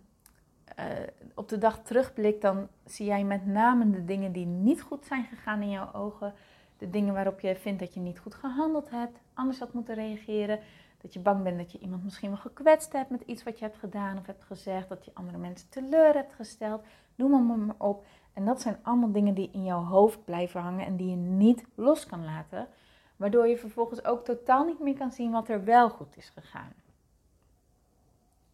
eh, 0.77 0.87
op 1.35 1.49
de 1.49 1.59
dag 1.59 1.83
terugblikt, 1.83 2.43
dan 2.43 2.69
zie 2.85 3.07
jij 3.07 3.25
met 3.25 3.47
name 3.47 3.91
de 3.91 4.05
dingen 4.05 4.33
die 4.33 4.47
niet 4.47 4.83
goed 4.83 5.05
zijn 5.05 5.25
gegaan 5.25 5.63
in 5.63 5.71
jouw 5.71 5.93
ogen. 5.93 6.35
de 6.79 6.91
dingen 6.91 7.15
waarop 7.15 7.41
je 7.41 7.57
vindt 7.57 7.81
dat 7.81 7.95
je 7.95 8.01
niet 8.01 8.19
goed 8.19 8.35
gehandeld 8.35 8.91
hebt, 8.91 9.19
anders 9.35 9.59
had 9.59 9.73
moeten 9.73 9.95
reageren. 9.95 10.59
Dat 11.01 11.13
je 11.13 11.21
bang 11.21 11.43
bent 11.43 11.59
dat 11.59 11.73
je 11.73 11.79
iemand 11.79 12.05
misschien 12.05 12.29
wel 12.31 12.39
gekwetst 12.39 12.93
hebt 12.93 13.11
met 13.11 13.23
iets 13.27 13.43
wat 13.43 13.59
je 13.59 13.65
hebt 13.65 13.79
gedaan 13.79 14.19
of 14.19 14.27
hebt 14.27 14.45
gezegd. 14.45 14.89
Dat 14.89 15.05
je 15.05 15.11
andere 15.15 15.39
mensen 15.39 15.69
teleur 15.69 16.15
hebt 16.15 16.35
gesteld. 16.35 16.85
Noem 17.15 17.47
maar, 17.47 17.59
maar 17.59 17.75
op. 17.79 18.05
En 18.33 18.45
dat 18.45 18.61
zijn 18.61 18.79
allemaal 18.83 19.13
dingen 19.13 19.35
die 19.35 19.51
in 19.53 19.65
jouw 19.65 19.85
hoofd 19.85 20.25
blijven 20.25 20.61
hangen 20.61 20.87
en 20.87 20.97
die 20.97 21.11
je 21.11 21.17
niet 21.17 21.65
los 21.75 22.07
kan 22.07 22.25
laten. 22.25 22.69
Waardoor 23.17 23.47
je 23.47 23.57
vervolgens 23.57 24.05
ook 24.05 24.25
totaal 24.25 24.65
niet 24.65 24.81
meer 24.81 24.97
kan 24.97 25.13
zien 25.13 25.31
wat 25.31 25.49
er 25.49 25.65
wel 25.65 25.91
goed 25.91 26.17
is 26.17 26.29
gegaan. 26.29 26.73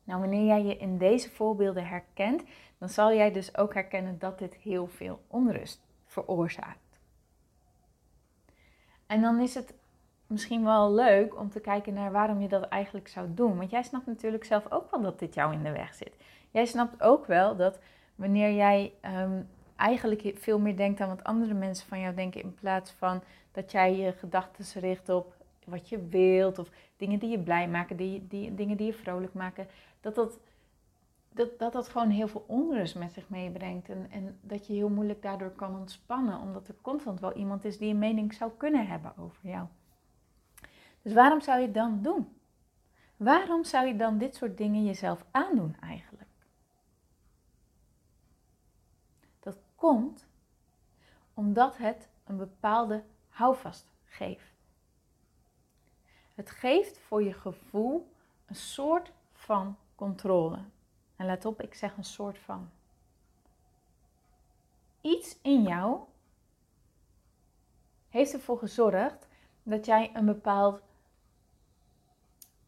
Nou, 0.05 0.21
wanneer 0.21 0.45
jij 0.45 0.65
je 0.65 0.77
in 0.77 0.99
deze 0.99 1.31
voorbeelden 1.31 1.87
herkent, 1.87 2.43
dan 2.79 2.89
zal 2.89 3.15
jij 3.15 3.33
dus 3.33 3.57
ook 3.57 3.75
herkennen 3.75 4.19
dat 4.19 4.39
dit 4.39 4.55
heel 4.55 4.87
veel 4.87 5.21
onrust 5.27 5.81
veroorzaakt. 6.05 7.01
En 9.07 9.21
dan 9.21 9.41
is 9.41 9.55
het 9.55 9.75
misschien 10.27 10.65
wel 10.65 10.93
leuk 10.93 11.39
om 11.39 11.51
te 11.51 11.61
kijken 11.61 11.95
naar 11.95 12.13
waarom 12.13 12.41
je 12.41 12.49
dat 12.49 12.69
eigenlijk 12.69 13.09
zou 13.09 13.27
doen. 13.35 13.57
Want 13.57 13.71
jij 13.71 13.83
snapt 13.83 14.07
natuurlijk 14.07 14.45
zelf 14.45 14.73
ook 14.73 14.91
wel 14.91 15.01
dat 15.03 15.19
dit 15.19 15.35
jou 15.35 15.53
in 15.53 15.63
de 15.63 15.73
weg 15.73 15.95
zit. 15.95 16.17
Jij 16.51 16.67
snapt 16.67 17.03
ook 17.03 17.27
wel 17.27 17.57
dat 17.57 17.79
wanneer 18.15 18.53
jij 18.53 18.93
ehm, 19.01 19.43
eigenlijk 19.77 20.33
veel 20.35 20.59
meer 20.59 20.77
denkt 20.77 21.01
aan 21.01 21.09
wat 21.09 21.25
andere 21.25 21.55
mensen 21.55 21.89
van 21.89 22.01
jou 22.01 22.15
denken, 22.15 22.43
in 22.43 22.55
plaats 22.55 22.91
van 22.91 23.23
dat 23.53 23.71
jij 23.71 23.97
je 23.97 24.13
gedachten 24.13 24.81
richt 24.81 25.09
op 25.09 25.35
wat 25.65 25.89
je 25.89 26.07
wilt 26.09 26.59
of 26.59 26.69
dingen 26.97 27.19
die 27.19 27.31
je 27.31 27.39
blij 27.39 27.69
maken, 27.69 27.97
die, 27.97 28.27
die, 28.29 28.55
dingen 28.55 28.77
die 28.77 28.87
je 28.87 28.93
vrolijk 28.93 29.35
maken, 29.35 29.67
dat 30.01 30.15
dat, 30.15 30.39
dat, 31.33 31.59
dat 31.59 31.73
dat 31.73 31.89
gewoon 31.89 32.11
heel 32.11 32.29
veel 32.29 32.45
onrust 32.47 32.95
met 32.95 33.13
zich 33.13 33.29
meebrengt. 33.29 33.89
En, 33.89 34.07
en 34.11 34.39
dat 34.41 34.67
je 34.67 34.73
heel 34.73 34.89
moeilijk 34.89 35.23
daardoor 35.23 35.51
kan 35.51 35.79
ontspannen, 35.79 36.41
omdat 36.41 36.69
er 36.69 36.75
constant 36.83 37.21
wel 37.21 37.33
iemand 37.33 37.65
is 37.65 37.79
die 37.79 37.91
een 37.91 37.99
mening 37.99 38.35
zou 38.35 38.51
kunnen 38.57 38.87
hebben 38.87 39.13
over 39.19 39.49
jou. 39.49 39.67
Dus 41.07 41.15
waarom 41.15 41.41
zou 41.41 41.59
je 41.59 41.65
het 41.65 41.75
dan 41.75 42.03
doen? 42.03 42.39
Waarom 43.17 43.65
zou 43.65 43.87
je 43.87 43.97
dan 43.97 44.19
dit 44.19 44.35
soort 44.35 44.57
dingen 44.57 44.85
jezelf 44.85 45.25
aandoen 45.31 45.77
eigenlijk? 45.81 46.29
Dat 49.41 49.59
komt 49.75 50.27
omdat 51.35 51.77
het 51.77 52.09
een 52.25 52.37
bepaalde 52.37 53.05
houvast 53.29 53.87
geeft. 54.05 54.55
Het 56.35 56.51
geeft 56.51 56.99
voor 56.99 57.23
je 57.23 57.33
gevoel 57.33 58.13
een 58.47 58.55
soort 58.55 59.13
van 59.33 59.77
controle. 59.95 60.59
En 61.17 61.27
let 61.27 61.45
op, 61.45 61.63
ik 61.63 61.75
zeg 61.75 61.97
een 61.97 62.05
soort 62.05 62.39
van. 62.39 62.71
Iets 65.01 65.39
in 65.43 65.63
jou 65.63 66.01
heeft 68.09 68.33
ervoor 68.33 68.59
gezorgd 68.59 69.29
dat 69.63 69.87
jij 69.87 70.11
een 70.15 70.27
bepaald 70.27 70.85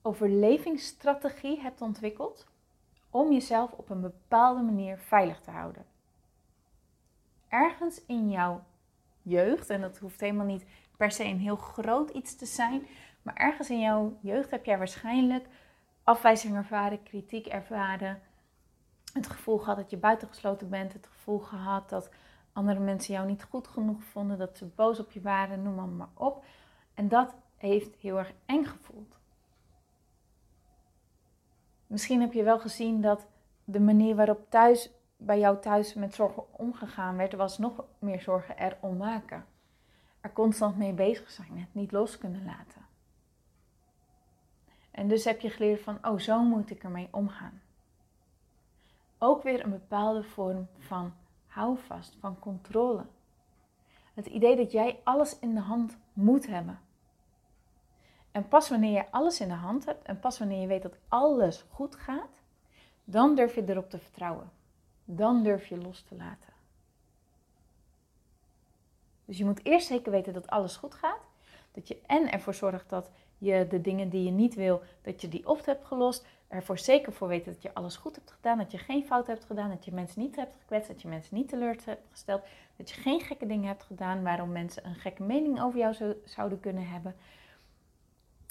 overlevingsstrategie 0.08 1.60
hebt 1.60 1.80
ontwikkeld 1.80 2.46
om 3.10 3.32
jezelf 3.32 3.72
op 3.72 3.90
een 3.90 4.00
bepaalde 4.00 4.62
manier 4.62 4.98
veilig 4.98 5.40
te 5.40 5.50
houden. 5.50 5.84
Ergens 7.48 8.04
in 8.06 8.30
jouw 8.30 8.64
jeugd, 9.22 9.70
en 9.70 9.80
dat 9.80 9.98
hoeft 9.98 10.20
helemaal 10.20 10.46
niet 10.46 10.66
per 10.96 11.10
se 11.10 11.24
een 11.24 11.38
heel 11.38 11.56
groot 11.56 12.10
iets 12.10 12.36
te 12.36 12.46
zijn, 12.46 12.86
maar 13.22 13.34
ergens 13.34 13.70
in 13.70 13.80
jouw 13.80 14.18
jeugd 14.20 14.50
heb 14.50 14.64
jij 14.64 14.78
waarschijnlijk 14.78 15.46
afwijzing 16.02 16.56
ervaren, 16.56 17.02
kritiek 17.02 17.46
ervaren, 17.46 18.20
het 19.12 19.26
gevoel 19.26 19.58
gehad 19.58 19.76
dat 19.76 19.90
je 19.90 19.96
buitengesloten 19.96 20.68
bent, 20.68 20.92
het 20.92 21.06
gevoel 21.06 21.38
gehad 21.38 21.88
dat 21.88 22.10
andere 22.52 22.80
mensen 22.80 23.14
jou 23.14 23.26
niet 23.26 23.42
goed 23.42 23.68
genoeg 23.68 24.02
vonden, 24.02 24.38
dat 24.38 24.56
ze 24.56 24.66
boos 24.66 24.98
op 24.98 25.10
je 25.10 25.20
waren, 25.20 25.62
noem 25.62 25.96
maar, 25.96 26.08
op. 26.14 26.44
En 26.94 27.08
dat 27.08 27.34
heeft 27.56 27.96
heel 27.96 28.18
erg 28.18 28.32
eng 28.46 28.64
gevoeld. 28.64 29.17
Misschien 31.88 32.20
heb 32.20 32.32
je 32.32 32.42
wel 32.42 32.58
gezien 32.58 33.00
dat 33.00 33.26
de 33.64 33.80
manier 33.80 34.14
waarop 34.14 34.50
thuis, 34.50 34.90
bij 35.16 35.38
jou 35.38 35.60
thuis 35.60 35.94
met 35.94 36.14
zorgen 36.14 36.58
omgegaan 36.58 37.16
werd, 37.16 37.34
was 37.34 37.58
nog 37.58 37.84
meer 37.98 38.20
zorgen 38.20 38.58
erom 38.58 38.96
maken. 38.96 39.44
Er 40.20 40.32
constant 40.32 40.76
mee 40.76 40.92
bezig 40.92 41.30
zijn, 41.30 41.58
het 41.58 41.74
niet 41.74 41.92
los 41.92 42.18
kunnen 42.18 42.44
laten. 42.44 42.86
En 44.90 45.08
dus 45.08 45.24
heb 45.24 45.40
je 45.40 45.50
geleerd 45.50 45.80
van, 45.80 45.98
oh, 46.02 46.18
zo 46.18 46.42
moet 46.42 46.70
ik 46.70 46.82
ermee 46.82 47.08
omgaan. 47.10 47.60
Ook 49.18 49.42
weer 49.42 49.64
een 49.64 49.70
bepaalde 49.70 50.22
vorm 50.22 50.68
van 50.78 51.12
houvast, 51.46 52.16
van 52.20 52.38
controle. 52.38 53.06
Het 54.14 54.26
idee 54.26 54.56
dat 54.56 54.72
jij 54.72 55.00
alles 55.04 55.38
in 55.38 55.54
de 55.54 55.60
hand 55.60 55.96
moet 56.12 56.46
hebben. 56.46 56.78
En 58.32 58.48
pas 58.48 58.68
wanneer 58.68 58.92
je 58.92 59.10
alles 59.10 59.40
in 59.40 59.48
de 59.48 59.54
hand 59.54 59.84
hebt 59.84 60.06
en 60.06 60.20
pas 60.20 60.38
wanneer 60.38 60.60
je 60.60 60.66
weet 60.66 60.82
dat 60.82 60.96
alles 61.08 61.64
goed 61.70 61.94
gaat, 61.94 62.42
dan 63.04 63.34
durf 63.34 63.54
je 63.54 63.68
erop 63.68 63.90
te 63.90 63.98
vertrouwen. 63.98 64.50
Dan 65.04 65.42
durf 65.42 65.66
je 65.66 65.76
los 65.76 66.02
te 66.02 66.14
laten. 66.14 66.52
Dus 69.24 69.38
je 69.38 69.44
moet 69.44 69.64
eerst 69.64 69.86
zeker 69.86 70.10
weten 70.10 70.32
dat 70.32 70.48
alles 70.48 70.76
goed 70.76 70.94
gaat. 70.94 71.20
Dat 71.72 71.88
je 71.88 72.00
en 72.06 72.32
ervoor 72.32 72.54
zorgt 72.54 72.90
dat 72.90 73.10
je 73.38 73.66
de 73.68 73.80
dingen 73.80 74.08
die 74.08 74.24
je 74.24 74.30
niet 74.30 74.54
wil, 74.54 74.82
dat 75.02 75.20
je 75.20 75.28
die 75.28 75.48
op 75.48 75.64
hebt 75.64 75.84
gelost. 75.84 76.26
Ervoor 76.48 76.78
zeker 76.78 77.12
voor 77.12 77.28
weten 77.28 77.52
dat 77.52 77.62
je 77.62 77.74
alles 77.74 77.96
goed 77.96 78.14
hebt 78.14 78.30
gedaan, 78.30 78.58
dat 78.58 78.70
je 78.72 78.78
geen 78.78 79.04
fout 79.04 79.26
hebt 79.26 79.44
gedaan, 79.44 79.70
dat 79.70 79.84
je 79.84 79.92
mensen 79.92 80.20
niet 80.20 80.36
hebt 80.36 80.56
gekwetst, 80.60 80.88
dat 80.88 81.02
je 81.02 81.08
mensen 81.08 81.36
niet 81.36 81.48
teleur 81.48 81.76
hebt 81.84 82.06
gesteld, 82.10 82.42
dat 82.76 82.90
je 82.90 83.00
geen 83.00 83.20
gekke 83.20 83.46
dingen 83.46 83.68
hebt 83.68 83.82
gedaan 83.82 84.22
waarom 84.22 84.52
mensen 84.52 84.86
een 84.86 84.94
gekke 84.94 85.22
mening 85.22 85.62
over 85.62 85.78
jou 85.78 86.14
zouden 86.24 86.60
kunnen 86.60 86.88
hebben. 86.88 87.14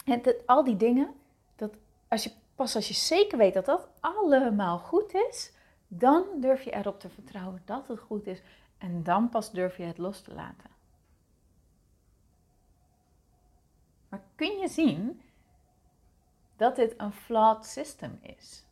En 0.07 0.21
al 0.45 0.63
die 0.63 0.77
dingen, 0.77 1.13
dat 1.55 1.77
als 2.07 2.23
je, 2.23 2.31
pas 2.55 2.75
als 2.75 2.87
je 2.87 2.93
zeker 2.93 3.37
weet 3.37 3.53
dat 3.53 3.65
dat 3.65 3.89
allemaal 3.99 4.79
goed 4.79 5.13
is, 5.13 5.53
dan 5.87 6.25
durf 6.39 6.61
je 6.63 6.73
erop 6.73 6.99
te 6.99 7.09
vertrouwen 7.09 7.61
dat 7.65 7.87
het 7.87 7.99
goed 7.99 8.27
is. 8.27 8.41
En 8.77 9.03
dan 9.03 9.29
pas 9.29 9.51
durf 9.51 9.77
je 9.77 9.83
het 9.83 9.97
los 9.97 10.21
te 10.21 10.33
laten. 10.33 10.69
Maar 14.09 14.21
kun 14.35 14.57
je 14.57 14.67
zien 14.67 15.21
dat 16.55 16.75
dit 16.75 16.93
een 16.97 17.13
flawed 17.13 17.65
system 17.65 18.19
is? 18.21 18.65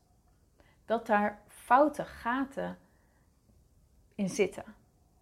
Dat 0.86 1.06
daar 1.06 1.42
foute 1.48 2.06
gaten 2.06 2.78
in 4.16 4.30
zitten. 4.30 4.76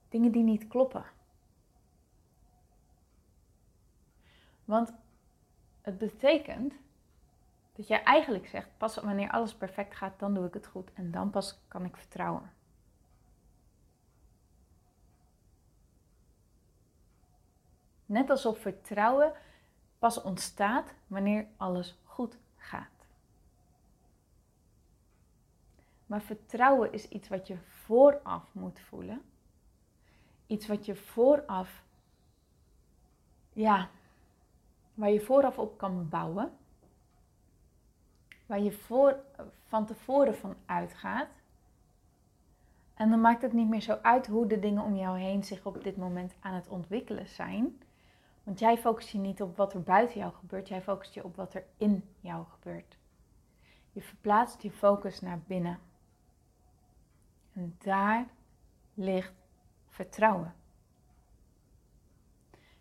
Dingen 0.09 0.31
die 0.31 0.43
niet 0.43 0.67
kloppen. 0.67 1.05
Want 4.65 4.93
het 5.83 5.97
betekent 5.97 6.73
dat 7.73 7.87
jij 7.87 8.03
eigenlijk 8.03 8.47
zegt: 8.47 8.77
pas 8.77 8.95
wanneer 8.95 9.29
alles 9.29 9.55
perfect 9.55 9.95
gaat, 9.95 10.19
dan 10.19 10.33
doe 10.33 10.45
ik 10.45 10.53
het 10.53 10.67
goed 10.67 10.93
en 10.93 11.11
dan 11.11 11.29
pas 11.29 11.59
kan 11.67 11.85
ik 11.85 11.97
vertrouwen. 11.97 12.51
Net 18.05 18.29
alsof 18.29 18.59
vertrouwen 18.59 19.33
pas 19.99 20.21
ontstaat 20.21 20.93
wanneer 21.07 21.47
alles 21.57 21.97
goed 22.03 22.37
gaat. 22.57 22.87
Maar 26.05 26.21
vertrouwen 26.21 26.93
is 26.93 27.07
iets 27.07 27.27
wat 27.29 27.47
je 27.47 27.57
vooraf 27.57 28.53
moet 28.53 28.79
voelen. 28.79 29.21
Iets 30.47 30.67
wat 30.67 30.85
je 30.85 30.95
vooraf, 30.95 31.83
ja, 33.53 33.89
waar 34.93 35.09
je 35.09 35.21
vooraf 35.21 35.57
op 35.57 35.77
kan 35.77 36.09
bouwen. 36.09 36.51
Waar 38.45 38.59
je 38.59 38.71
voor, 38.71 39.19
van 39.65 39.85
tevoren 39.85 40.35
van 40.35 40.55
uitgaat. 40.65 41.29
En 42.93 43.09
dan 43.09 43.21
maakt 43.21 43.41
het 43.41 43.53
niet 43.53 43.69
meer 43.69 43.81
zo 43.81 43.93
uit 44.01 44.27
hoe 44.27 44.47
de 44.47 44.59
dingen 44.59 44.83
om 44.83 44.95
jou 44.95 45.19
heen 45.19 45.43
zich 45.43 45.65
op 45.65 45.83
dit 45.83 45.97
moment 45.97 46.35
aan 46.39 46.53
het 46.53 46.67
ontwikkelen 46.67 47.27
zijn. 47.27 47.81
Want 48.43 48.59
jij 48.59 48.77
focust 48.77 49.09
je 49.09 49.17
niet 49.17 49.41
op 49.41 49.57
wat 49.57 49.73
er 49.73 49.83
buiten 49.83 50.19
jou 50.19 50.33
gebeurt, 50.33 50.67
jij 50.67 50.81
focust 50.81 51.13
je 51.13 51.23
op 51.23 51.35
wat 51.35 51.53
er 51.53 51.65
in 51.77 52.03
jou 52.19 52.45
gebeurt. 52.45 52.97
Je 53.91 54.01
verplaatst 54.01 54.61
je 54.61 54.71
focus 54.71 55.21
naar 55.21 55.39
binnen. 55.47 55.79
En 57.53 57.75
daar 57.77 58.27
ligt 58.93 59.33
vertrouwen. 59.87 60.53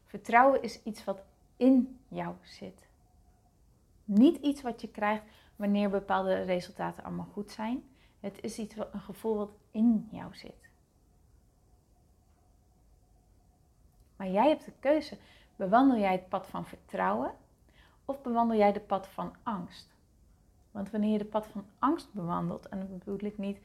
Vertrouwen 0.04 0.62
is 0.62 0.82
iets 0.82 1.04
wat 1.04 1.22
in 1.62 1.98
jou 2.08 2.34
zit. 2.42 2.86
Niet 4.04 4.36
iets 4.36 4.62
wat 4.62 4.80
je 4.80 4.88
krijgt 4.88 5.24
wanneer 5.56 5.90
bepaalde 5.90 6.42
resultaten 6.42 7.04
allemaal 7.04 7.28
goed 7.32 7.50
zijn. 7.50 7.84
Het 8.20 8.40
is 8.40 8.58
iets, 8.58 8.74
een 8.92 9.00
gevoel 9.00 9.36
wat 9.36 9.50
in 9.70 10.08
jou 10.10 10.34
zit. 10.34 10.68
Maar 14.16 14.28
jij 14.28 14.48
hebt 14.48 14.64
de 14.64 14.72
keuze. 14.80 15.18
Bewandel 15.56 15.98
jij 15.98 16.12
het 16.12 16.28
pad 16.28 16.46
van 16.46 16.66
vertrouwen 16.66 17.34
of 18.04 18.22
bewandel 18.22 18.58
jij 18.58 18.70
het 18.70 18.86
pad 18.86 19.08
van 19.08 19.34
angst? 19.42 19.88
Want 20.70 20.90
wanneer 20.90 21.12
je 21.12 21.18
de 21.18 21.24
pad 21.24 21.46
van 21.46 21.64
angst 21.78 22.12
bewandelt, 22.12 22.68
en 22.68 22.78
dat 22.78 22.98
bedoel 22.98 23.30
ik 23.30 23.38
niet 23.38 23.58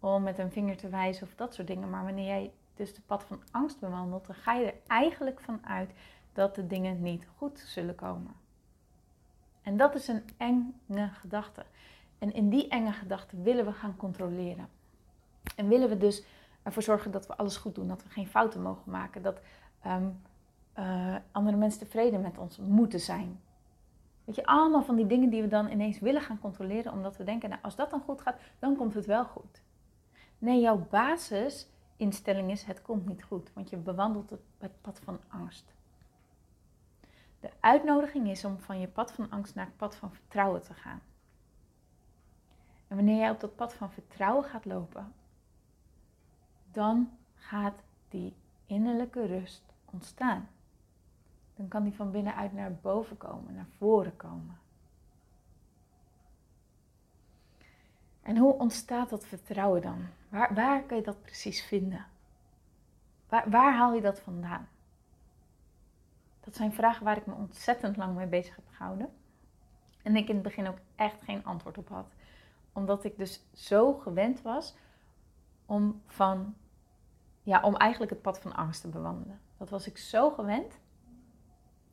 om 0.00 0.22
met 0.22 0.38
een 0.38 0.52
vinger 0.52 0.76
te 0.76 0.88
wijzen 0.88 1.26
of 1.26 1.34
dat 1.34 1.54
soort 1.54 1.66
dingen, 1.66 1.90
maar 1.90 2.04
wanneer 2.04 2.26
jij 2.26 2.52
dus 2.74 2.94
de 2.94 3.02
pad 3.06 3.24
van 3.24 3.42
angst 3.50 3.80
bewandelt, 3.80 4.26
dan 4.26 4.36
ga 4.36 4.52
je 4.52 4.66
er 4.66 4.80
eigenlijk 4.86 5.40
van 5.40 5.66
uit 5.66 5.90
dat 6.32 6.54
de 6.54 6.66
dingen 6.66 7.02
niet 7.02 7.26
goed 7.36 7.58
zullen 7.58 7.94
komen. 7.94 8.32
En 9.62 9.76
dat 9.76 9.94
is 9.94 10.08
een 10.08 10.22
enge 10.36 11.08
gedachte. 11.12 11.64
En 12.18 12.32
in 12.32 12.48
die 12.48 12.68
enge 12.68 12.92
gedachte 12.92 13.42
willen 13.42 13.64
we 13.64 13.72
gaan 13.72 13.96
controleren. 13.96 14.68
En 15.56 15.68
willen 15.68 15.88
we 15.88 15.96
dus 15.96 16.24
ervoor 16.62 16.82
zorgen 16.82 17.10
dat 17.10 17.26
we 17.26 17.36
alles 17.36 17.56
goed 17.56 17.74
doen, 17.74 17.88
dat 17.88 18.02
we 18.02 18.08
geen 18.08 18.26
fouten 18.26 18.62
mogen 18.62 18.90
maken, 18.90 19.22
dat 19.22 19.40
ehm, 19.80 20.08
eh, 20.72 21.16
andere 21.32 21.56
mensen 21.56 21.80
tevreden 21.80 22.20
met 22.20 22.38
ons 22.38 22.58
moeten 22.58 23.00
zijn. 23.00 23.40
Weet 24.24 24.34
je, 24.34 24.46
allemaal 24.46 24.82
van 24.82 24.96
die 24.96 25.06
dingen 25.06 25.30
die 25.30 25.42
we 25.42 25.48
dan 25.48 25.70
ineens 25.70 25.98
willen 25.98 26.20
gaan 26.20 26.40
controleren, 26.40 26.92
omdat 26.92 27.16
we 27.16 27.24
denken, 27.24 27.48
nou, 27.48 27.62
als 27.62 27.76
dat 27.76 27.90
dan 27.90 28.00
goed 28.00 28.20
gaat, 28.20 28.40
dan 28.58 28.76
komt 28.76 28.94
het 28.94 29.06
wel 29.06 29.24
goed. 29.24 29.62
Nee, 30.38 30.60
jouw 30.60 30.86
basisinstelling 30.90 32.50
is, 32.50 32.62
het 32.62 32.82
komt 32.82 33.06
niet 33.06 33.22
goed, 33.22 33.50
want 33.52 33.70
je 33.70 33.76
bewandelt 33.76 34.30
het, 34.30 34.40
het 34.58 34.80
pad 34.80 35.00
van 35.04 35.20
angst. 35.28 35.72
De 37.42 37.50
uitnodiging 37.60 38.28
is 38.28 38.44
om 38.44 38.58
van 38.58 38.80
je 38.80 38.88
pad 38.88 39.12
van 39.12 39.30
angst 39.30 39.54
naar 39.54 39.64
het 39.64 39.76
pad 39.76 39.96
van 39.96 40.12
vertrouwen 40.12 40.62
te 40.62 40.74
gaan. 40.74 41.00
En 42.88 42.96
wanneer 42.96 43.18
jij 43.18 43.30
op 43.30 43.40
dat 43.40 43.56
pad 43.56 43.74
van 43.74 43.90
vertrouwen 43.90 44.44
gaat 44.44 44.64
lopen, 44.64 45.12
dan 46.70 47.18
gaat 47.34 47.82
die 48.08 48.34
innerlijke 48.66 49.26
rust 49.26 49.62
ontstaan. 49.84 50.48
Dan 51.56 51.68
kan 51.68 51.84
die 51.84 51.94
van 51.94 52.10
binnenuit 52.10 52.52
naar 52.52 52.74
boven 52.74 53.16
komen, 53.16 53.54
naar 53.54 53.68
voren 53.78 54.16
komen. 54.16 54.58
En 58.22 58.36
hoe 58.36 58.58
ontstaat 58.58 59.10
dat 59.10 59.26
vertrouwen 59.26 59.82
dan? 59.82 60.06
Waar, 60.28 60.54
waar 60.54 60.82
kun 60.82 60.96
je 60.96 61.02
dat 61.02 61.22
precies 61.22 61.62
vinden? 61.62 62.06
Waar, 63.28 63.50
waar 63.50 63.74
haal 63.74 63.94
je 63.94 64.00
dat 64.00 64.20
vandaan? 64.20 64.68
Dat 66.44 66.56
zijn 66.56 66.72
vragen 66.72 67.04
waar 67.04 67.16
ik 67.16 67.26
me 67.26 67.34
ontzettend 67.34 67.96
lang 67.96 68.16
mee 68.16 68.26
bezig 68.26 68.56
heb 68.56 68.64
gehouden. 68.68 69.08
En 70.02 70.16
ik 70.16 70.28
in 70.28 70.34
het 70.34 70.44
begin 70.44 70.68
ook 70.68 70.78
echt 70.96 71.22
geen 71.22 71.44
antwoord 71.44 71.78
op 71.78 71.88
had. 71.88 72.12
Omdat 72.72 73.04
ik 73.04 73.18
dus 73.18 73.46
zo 73.52 73.94
gewend 73.94 74.42
was 74.42 74.76
om 75.66 76.02
van 76.06 76.54
ja, 77.42 77.60
om 77.62 77.76
eigenlijk 77.76 78.12
het 78.12 78.22
pad 78.22 78.38
van 78.38 78.54
angst 78.54 78.80
te 78.80 78.88
bewandelen. 78.88 79.40
Dat 79.56 79.70
was 79.70 79.86
ik 79.86 79.98
zo 79.98 80.30
gewend 80.30 80.78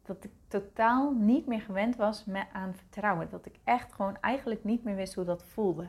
dat 0.04 0.24
ik 0.24 0.32
totaal 0.48 1.14
niet 1.14 1.46
meer 1.46 1.62
gewend 1.62 1.96
was 1.96 2.26
aan 2.54 2.76
vertrouwen. 2.76 3.30
Dat 3.30 3.46
ik 3.46 3.60
echt 3.64 3.94
gewoon 3.94 4.18
eigenlijk 4.22 4.64
niet 4.64 4.84
meer 4.84 4.96
wist 4.96 5.14
hoe 5.14 5.24
dat 5.26 5.44
voelde. 5.44 5.88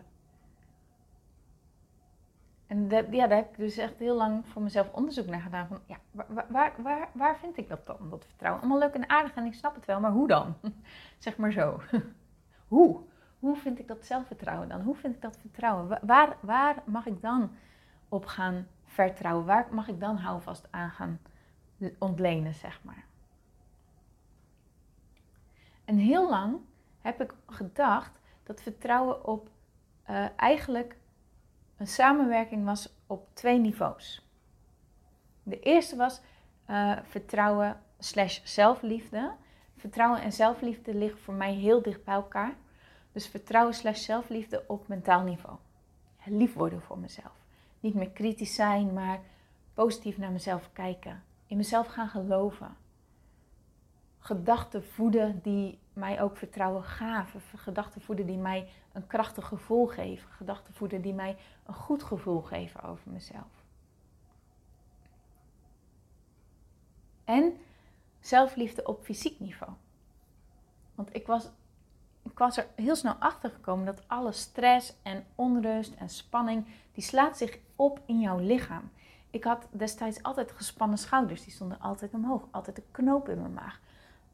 En 2.71 2.89
ja, 2.89 3.27
daar 3.27 3.37
heb 3.37 3.51
ik 3.51 3.57
dus 3.57 3.77
echt 3.77 3.99
heel 3.99 4.17
lang 4.17 4.47
voor 4.47 4.63
mezelf 4.63 4.93
onderzoek 4.93 5.27
naar 5.27 5.41
gedaan. 5.41 5.67
Van, 5.67 5.81
ja, 5.87 5.97
waar, 6.49 6.73
waar, 6.83 7.09
waar, 7.13 7.39
vind 7.39 7.57
ik 7.57 7.69
dat 7.69 7.87
dan, 7.87 7.97
dat 8.11 8.25
vertrouwen? 8.25 8.63
Allemaal 8.63 8.79
leuk 8.79 8.95
en 8.95 9.09
aardig 9.09 9.35
en 9.35 9.45
ik 9.45 9.55
snap 9.55 9.75
het 9.75 9.85
wel, 9.85 10.01
maar 10.01 10.11
hoe 10.11 10.29
dan? 10.29 10.55
zeg 11.19 11.37
maar 11.37 11.53
zo. 11.53 11.81
hoe? 12.75 13.01
Hoe 13.39 13.57
vind 13.57 13.79
ik 13.79 13.89
dat 13.89 14.07
zelfvertrouwen 14.07 14.69
dan? 14.69 14.81
Hoe 14.81 14.95
vind 14.95 15.15
ik 15.15 15.23
dat 15.23 15.37
vertrouwen? 15.41 15.99
Waar, 16.03 16.37
waar 16.41 16.83
mag 16.85 17.07
ik 17.07 17.23
dan 17.23 17.51
op 18.09 18.27
gaan 18.27 18.67
vertrouwen? 18.85 19.47
Waar 19.47 19.67
mag 19.71 19.89
ik 19.89 20.01
dan 20.01 20.17
houvast 20.17 20.69
aan 20.71 20.91
gaan 20.91 21.21
ontlenen, 21.99 22.55
zeg 22.55 22.81
maar? 22.85 23.05
En 25.85 25.97
heel 25.97 26.29
lang 26.29 26.57
heb 27.01 27.21
ik 27.21 27.35
gedacht 27.47 28.21
dat 28.43 28.63
vertrouwen 28.63 29.27
op 29.27 29.49
uh, 30.11 30.27
eigenlijk 30.37 30.97
een 31.81 31.87
samenwerking 31.87 32.65
was 32.65 32.95
op 33.07 33.29
twee 33.33 33.59
niveaus. 33.59 34.27
De 35.43 35.61
eerste 35.61 35.97
was 35.97 36.21
uh, 36.71 36.99
vertrouwen 37.03 37.81
slash 37.99 38.41
zelfliefde. 38.45 39.33
Vertrouwen 39.77 40.23
en 40.23 40.33
zelfliefde 40.33 40.95
liggen 40.95 41.21
voor 41.21 41.35
mij 41.35 41.55
heel 41.55 41.83
dicht 41.83 42.05
bij 42.05 42.15
elkaar. 42.15 42.55
Dus 43.13 43.29
vertrouwen 43.29 43.75
slash 43.75 44.05
zelfliefde 44.05 44.65
op 44.67 44.89
mentaal 44.89 45.23
niveau. 45.23 45.57
Lief 46.25 46.55
worden 46.55 46.83
voor 46.83 46.99
mezelf. 46.99 47.33
Niet 47.81 47.95
meer 47.95 48.11
kritisch 48.11 48.55
zijn, 48.55 48.93
maar 48.93 49.21
positief 49.75 50.19
naar 50.19 50.33
mezelf 50.33 50.71
kijken. 50.73 51.23
In 51.47 51.57
mezelf 51.57 51.87
gaan 51.87 52.09
geloven. 52.09 52.77
Gedachten 54.31 54.85
voeden 54.85 55.41
die 55.43 55.79
mij 55.93 56.23
ook 56.23 56.37
vertrouwen 56.37 56.85
gaven. 56.85 57.41
Gedachten 57.57 58.01
voeden 58.01 58.27
die 58.27 58.37
mij 58.37 58.69
een 58.93 59.07
krachtig 59.07 59.47
gevoel 59.47 59.87
geven. 59.87 60.31
Gedachten 60.31 60.75
voeden 60.75 61.03
die 61.03 61.15
mij 61.15 61.37
een 61.67 61.75
goed 61.75 62.03
gevoel 62.03 62.41
geven 62.41 62.83
over 62.83 63.11
mezelf. 63.11 63.65
En 67.25 67.57
zelfliefde 68.21 68.85
op 68.85 69.05
fysiek 69.05 69.41
niveau. 69.41 69.73
Want 70.95 71.15
ik 71.15 71.27
was 71.27 71.51
ik 72.23 72.39
was 72.39 72.57
er 72.57 72.67
heel 72.75 72.97
snel 72.97 73.15
achter 73.15 73.51
gekomen 73.51 73.87
dat 73.87 74.09
alle 74.09 74.33
stress 74.33 74.95
en 75.03 75.27
onrust 75.35 75.95
en 75.95 76.09
spanning, 76.09 76.67
die 76.93 77.05
slaat 77.05 77.37
zich 77.37 77.59
op 77.77 78.01
in 78.07 78.21
jouw 78.21 78.39
lichaam. 78.39 78.91
Ik 79.31 79.45
had 79.45 79.67
destijds 79.71 80.23
altijd 80.23 80.53
gespannen 80.53 80.99
schouders, 80.99 81.45
die 81.45 81.53
stonden 81.53 81.81
altijd 81.81 82.15
omhoog, 82.15 82.47
altijd 82.51 82.79
een 82.79 82.91
knoop 82.91 83.29
in 83.29 83.41
mijn 83.41 83.53
maag. 83.53 83.81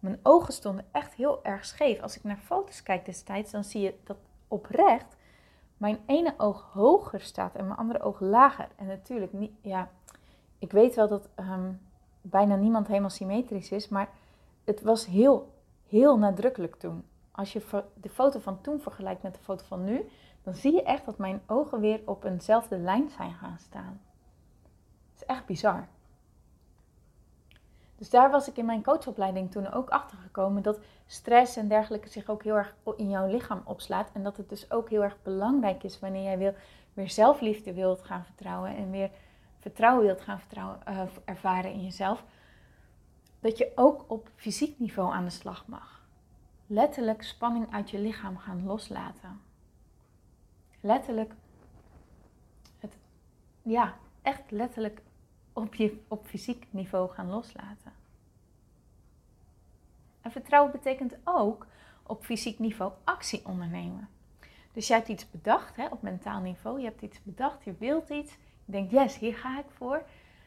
Mijn 0.07 0.21
ogen 0.23 0.53
stonden 0.53 0.85
echt 0.93 1.15
heel 1.15 1.45
erg 1.45 1.65
scheef. 1.65 2.01
Als 2.01 2.17
ik 2.17 2.25
naar 2.25 2.37
foto's 2.37 2.83
kijk 2.83 3.05
destijds, 3.05 3.51
dan 3.51 3.65
zie 3.65 3.81
je 3.81 3.95
dat 4.05 4.17
oprecht 4.49 5.17
mijn 5.77 5.99
ene 6.07 6.35
oog 6.37 6.71
hoger 6.73 7.21
staat 7.21 7.55
en 7.55 7.67
mijn 7.67 7.79
andere 7.79 8.01
oog 8.01 8.21
lager. 8.21 8.69
En 8.77 8.87
natuurlijk 8.87 9.33
niet, 9.33 9.53
ja, 9.61 9.91
ik 10.59 10.73
weet 10.73 10.95
wel 10.95 11.09
dat 11.09 11.29
ehm, 11.35 11.73
bijna 12.21 12.57
niemand 12.57 12.87
helemaal 12.87 13.11
symmetrisch 13.11 13.71
is, 13.71 13.89
maar 13.89 14.09
het 14.65 14.83
was 14.83 15.07
heel, 15.07 15.53
heel 15.89 16.19
nadrukkelijk 16.19 16.77
toen 16.77 17.05
als 17.31 17.53
je 17.53 17.83
de 17.95 18.09
foto 18.09 18.39
van 18.39 18.61
toen 18.61 18.81
vergelijkt 18.81 19.23
met 19.23 19.35
de 19.35 19.41
foto 19.41 19.65
van 19.65 19.85
nu, 19.85 20.09
dan 20.43 20.55
zie 20.55 20.73
je 20.73 20.83
echt 20.83 21.05
dat 21.05 21.19
mijn 21.19 21.41
ogen 21.47 21.81
weer 21.81 22.01
op 22.05 22.25
eenzelfde 22.25 22.79
lijn 22.79 23.11
zijn 23.11 23.35
gaan 23.35 23.59
staan. 23.59 24.01
Het 25.13 25.23
is 25.23 25.27
echt 25.27 25.47
bizar. 25.47 25.89
Dus 27.97 28.11
daar 28.11 28.31
was 28.31 28.49
ik 28.49 28.57
in 28.57 28.67
mijn 28.67 28.83
coachopleiding 28.83 29.51
toen 29.51 29.73
ook 29.73 29.89
achter 29.89 30.19
gekomen 30.19 30.63
dat 30.63 30.81
stress 31.07 31.57
en 31.57 31.69
dergelijke 31.69 32.09
zich 32.09 32.29
ook 32.29 32.43
heel 32.43 32.57
erg 32.57 32.75
in 32.97 33.11
jouw 33.11 33.27
lichaam 33.27 33.63
opslaat. 33.65 34.11
En 34.13 34.23
dat 34.23 34.37
het 34.37 34.49
dus 34.49 34.71
ook 34.71 34.91
heel 34.91 35.03
erg 35.03 35.17
belangrijk 35.23 35.83
is 35.83 36.01
wanneer 36.01 36.23
jij 36.23 36.39
wil, 36.39 36.55
weer 36.95 37.11
zelfliefde 37.11 37.73
wilt 37.73 38.03
gaan 38.03 38.25
vertrouwen 38.25 38.77
en 38.77 38.91
weer 38.91 39.11
vertrouwen 39.59 40.05
wilt 40.05 40.21
gaan 40.21 40.39
vertrouwen, 40.39 40.79
uh, 40.89 41.01
ervaren 41.25 41.73
in 41.73 41.85
jezelf. 41.85 42.25
Dat 43.41 43.59
je 43.59 43.73
ook 43.75 44.05
op 44.07 44.29
fysiek 44.35 44.79
niveau 44.79 45.13
aan 45.13 45.25
de 45.25 45.31
slag 45.31 45.67
mag 45.67 45.97
letterlijk 46.67 47.23
spanning 47.23 47.73
uit 47.73 47.91
je 47.91 47.99
lichaam 47.99 48.39
gaan 48.39 48.65
loslaten. 48.65 49.41
Letterlijk, 50.81 51.35
het, 52.79 52.97
ja, 53.63 53.95
echt 54.23 54.51
letterlijk 54.51 55.03
op, 55.57 55.75
je, 55.75 56.01
op 56.09 56.27
fysiek 56.27 56.67
niveau 56.71 57.11
gaan 57.11 57.29
loslaten. 57.29 57.93
En 60.21 60.31
vertrouwen 60.31 60.73
betekent 60.73 61.17
ook 61.25 61.67
op 62.03 62.25
fysiek 62.25 62.59
niveau 62.59 62.93
actie 63.05 63.47
ondernemen. 63.47 64.09
Dus 64.73 64.87
jij 64.87 64.97
hebt 64.97 65.09
iets 65.09 65.31
bedacht 65.31 65.77
hè, 65.77 65.87
op 65.87 66.03
mentaal 66.03 66.41
niveau, 66.41 66.79
je 66.79 66.85
hebt 66.85 67.03
iets 67.03 67.23
bedacht, 67.23 67.65
je 67.65 67.75
wilt 67.79 68.09
iets, 68.09 68.33
je 68.65 68.73
denkt 68.73 68.91
yes, 68.91 69.19
hier 69.19 69.35
ga 69.35 69.59
ik 69.59 69.71
voor. 69.77 70.03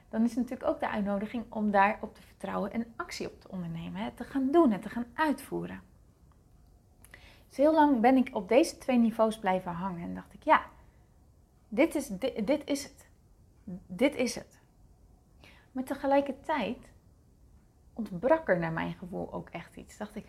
Dan 0.09 0.23
is 0.23 0.35
natuurlijk 0.35 0.69
ook 0.69 0.79
de 0.79 0.89
uitnodiging 0.89 1.45
om 1.49 1.71
daarop 1.71 2.15
te 2.15 2.21
vertrouwen 2.21 2.71
en 2.71 2.93
actie 2.95 3.27
op 3.27 3.41
te 3.41 3.49
ondernemen. 3.49 4.01
Hè, 4.01 4.11
te 4.11 4.23
gaan 4.23 4.51
doen, 4.51 4.71
en 4.71 4.81
te 4.81 4.89
gaan 4.89 5.07
uitvoeren. 5.13 5.81
Dus 7.47 7.57
heel 7.57 7.73
lang 7.73 7.99
ben 7.99 8.17
ik 8.17 8.29
op 8.35 8.49
deze 8.49 8.77
twee 8.77 8.97
niveaus 8.97 9.39
blijven 9.39 9.71
hangen 9.71 10.01
en 10.01 10.13
dacht 10.13 10.33
ik, 10.33 10.43
ja, 10.43 10.65
dit 11.67 11.95
is, 11.95 12.07
dit, 12.07 12.47
dit 12.47 12.61
is 12.65 12.83
het. 12.83 13.07
Dit 13.87 14.15
is 14.15 14.35
het. 14.35 14.58
Maar 15.79 15.87
tegelijkertijd 15.87 16.77
ontbrak 17.93 18.49
er 18.49 18.59
naar 18.59 18.71
mijn 18.71 18.93
gevoel 18.93 19.33
ook 19.33 19.49
echt 19.49 19.75
iets. 19.75 19.97
Dacht 19.97 20.15
ik, 20.15 20.25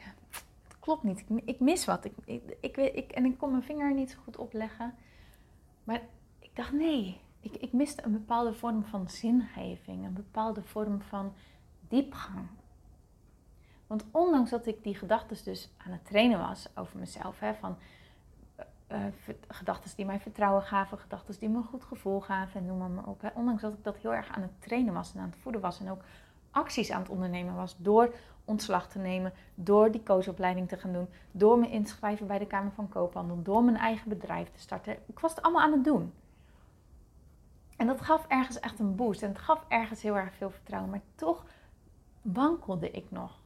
het 0.62 0.78
klopt 0.78 1.02
niet, 1.02 1.24
ik, 1.44 1.60
mis 1.60 1.84
wat. 1.84 2.04
Ik, 2.04 2.42
ik, 2.60 2.76
ik, 2.76 3.12
en 3.12 3.24
ik 3.24 3.38
kon 3.38 3.50
mijn 3.50 3.62
vinger 3.62 3.94
niet 3.94 4.10
zo 4.10 4.18
goed 4.24 4.36
opleggen. 4.36 4.94
Maar 5.84 6.00
ik 6.38 6.50
dacht, 6.56 6.72
nee, 6.72 7.20
ik, 7.40 7.56
ik 7.56 7.72
miste 7.72 8.04
een 8.04 8.12
bepaalde 8.12 8.54
vorm 8.54 8.84
van 8.84 9.08
zingeving, 9.08 10.04
een 10.04 10.12
bepaalde 10.12 10.62
vorm 10.62 11.00
van 11.02 11.32
diepgang. 11.88 12.46
Want 13.86 14.04
ondanks 14.10 14.50
dat 14.50 14.66
ik 14.66 14.84
die 14.84 14.94
gedachten 14.94 15.44
dus 15.44 15.70
aan 15.76 15.92
het 15.92 16.04
trainen 16.04 16.38
was 16.38 16.68
over 16.74 16.98
mezelf, 16.98 17.40
hè, 17.40 17.54
van 17.54 17.76
uh, 18.92 18.98
gedachten 19.48 19.90
die 19.96 20.06
mij 20.06 20.20
vertrouwen 20.20 20.62
gaven, 20.62 20.98
gedachten 20.98 21.38
die 21.38 21.48
me 21.48 21.56
een 21.56 21.64
goed 21.64 21.84
gevoel 21.84 22.20
gaven 22.20 22.60
en 22.60 22.66
noem 22.66 22.98
op. 22.98 23.32
Ondanks 23.34 23.62
dat 23.62 23.72
ik 23.72 23.84
dat 23.84 23.96
heel 23.96 24.14
erg 24.14 24.28
aan 24.28 24.42
het 24.42 24.60
trainen 24.62 24.94
was 24.94 25.14
en 25.14 25.20
aan 25.20 25.30
het 25.30 25.38
voeden 25.42 25.60
was 25.60 25.80
en 25.80 25.90
ook 25.90 26.02
acties 26.50 26.90
aan 26.90 27.00
het 27.00 27.10
ondernemen 27.10 27.54
was 27.54 27.76
door 27.78 28.14
ontslag 28.44 28.88
te 28.88 28.98
nemen, 28.98 29.32
door 29.54 29.90
die 29.90 30.02
coachopleiding 30.02 30.68
te 30.68 30.76
gaan 30.76 30.92
doen, 30.92 31.08
door 31.30 31.58
me 31.58 31.70
in 31.70 31.84
te 31.84 31.90
schrijven 31.90 32.26
bij 32.26 32.38
de 32.38 32.46
Kamer 32.46 32.72
van 32.72 32.88
Koophandel, 32.88 33.42
door 33.42 33.64
mijn 33.64 33.76
eigen 33.76 34.08
bedrijf 34.08 34.50
te 34.50 34.60
starten. 34.60 34.96
Ik 35.06 35.18
was 35.18 35.34
het 35.34 35.42
allemaal 35.42 35.62
aan 35.62 35.72
het 35.72 35.84
doen. 35.84 36.12
En 37.76 37.86
dat 37.86 38.00
gaf 38.00 38.26
ergens 38.26 38.60
echt 38.60 38.78
een 38.78 38.96
boost. 38.96 39.22
En 39.22 39.28
het 39.28 39.38
gaf 39.38 39.64
ergens 39.68 40.02
heel 40.02 40.16
erg 40.16 40.34
veel 40.34 40.50
vertrouwen. 40.50 40.90
Maar 40.90 41.00
toch 41.14 41.44
wankelde 42.22 42.90
ik 42.90 43.10
nog. 43.10 43.39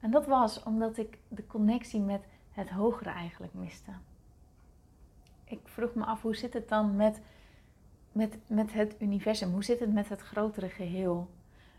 En 0.00 0.10
dat 0.10 0.26
was 0.26 0.62
omdat 0.62 0.98
ik 0.98 1.18
de 1.28 1.46
connectie 1.46 2.00
met 2.00 2.22
het 2.50 2.68
hogere 2.68 3.10
eigenlijk 3.10 3.54
miste. 3.54 3.90
Ik 5.44 5.60
vroeg 5.64 5.94
me 5.94 6.04
af, 6.04 6.22
hoe 6.22 6.36
zit 6.36 6.52
het 6.52 6.68
dan 6.68 6.96
met, 6.96 7.20
met, 8.12 8.38
met 8.46 8.72
het 8.72 8.96
universum? 8.98 9.52
Hoe 9.52 9.64
zit 9.64 9.80
het 9.80 9.92
met 9.92 10.08
het 10.08 10.20
grotere 10.20 10.68
geheel? 10.68 11.28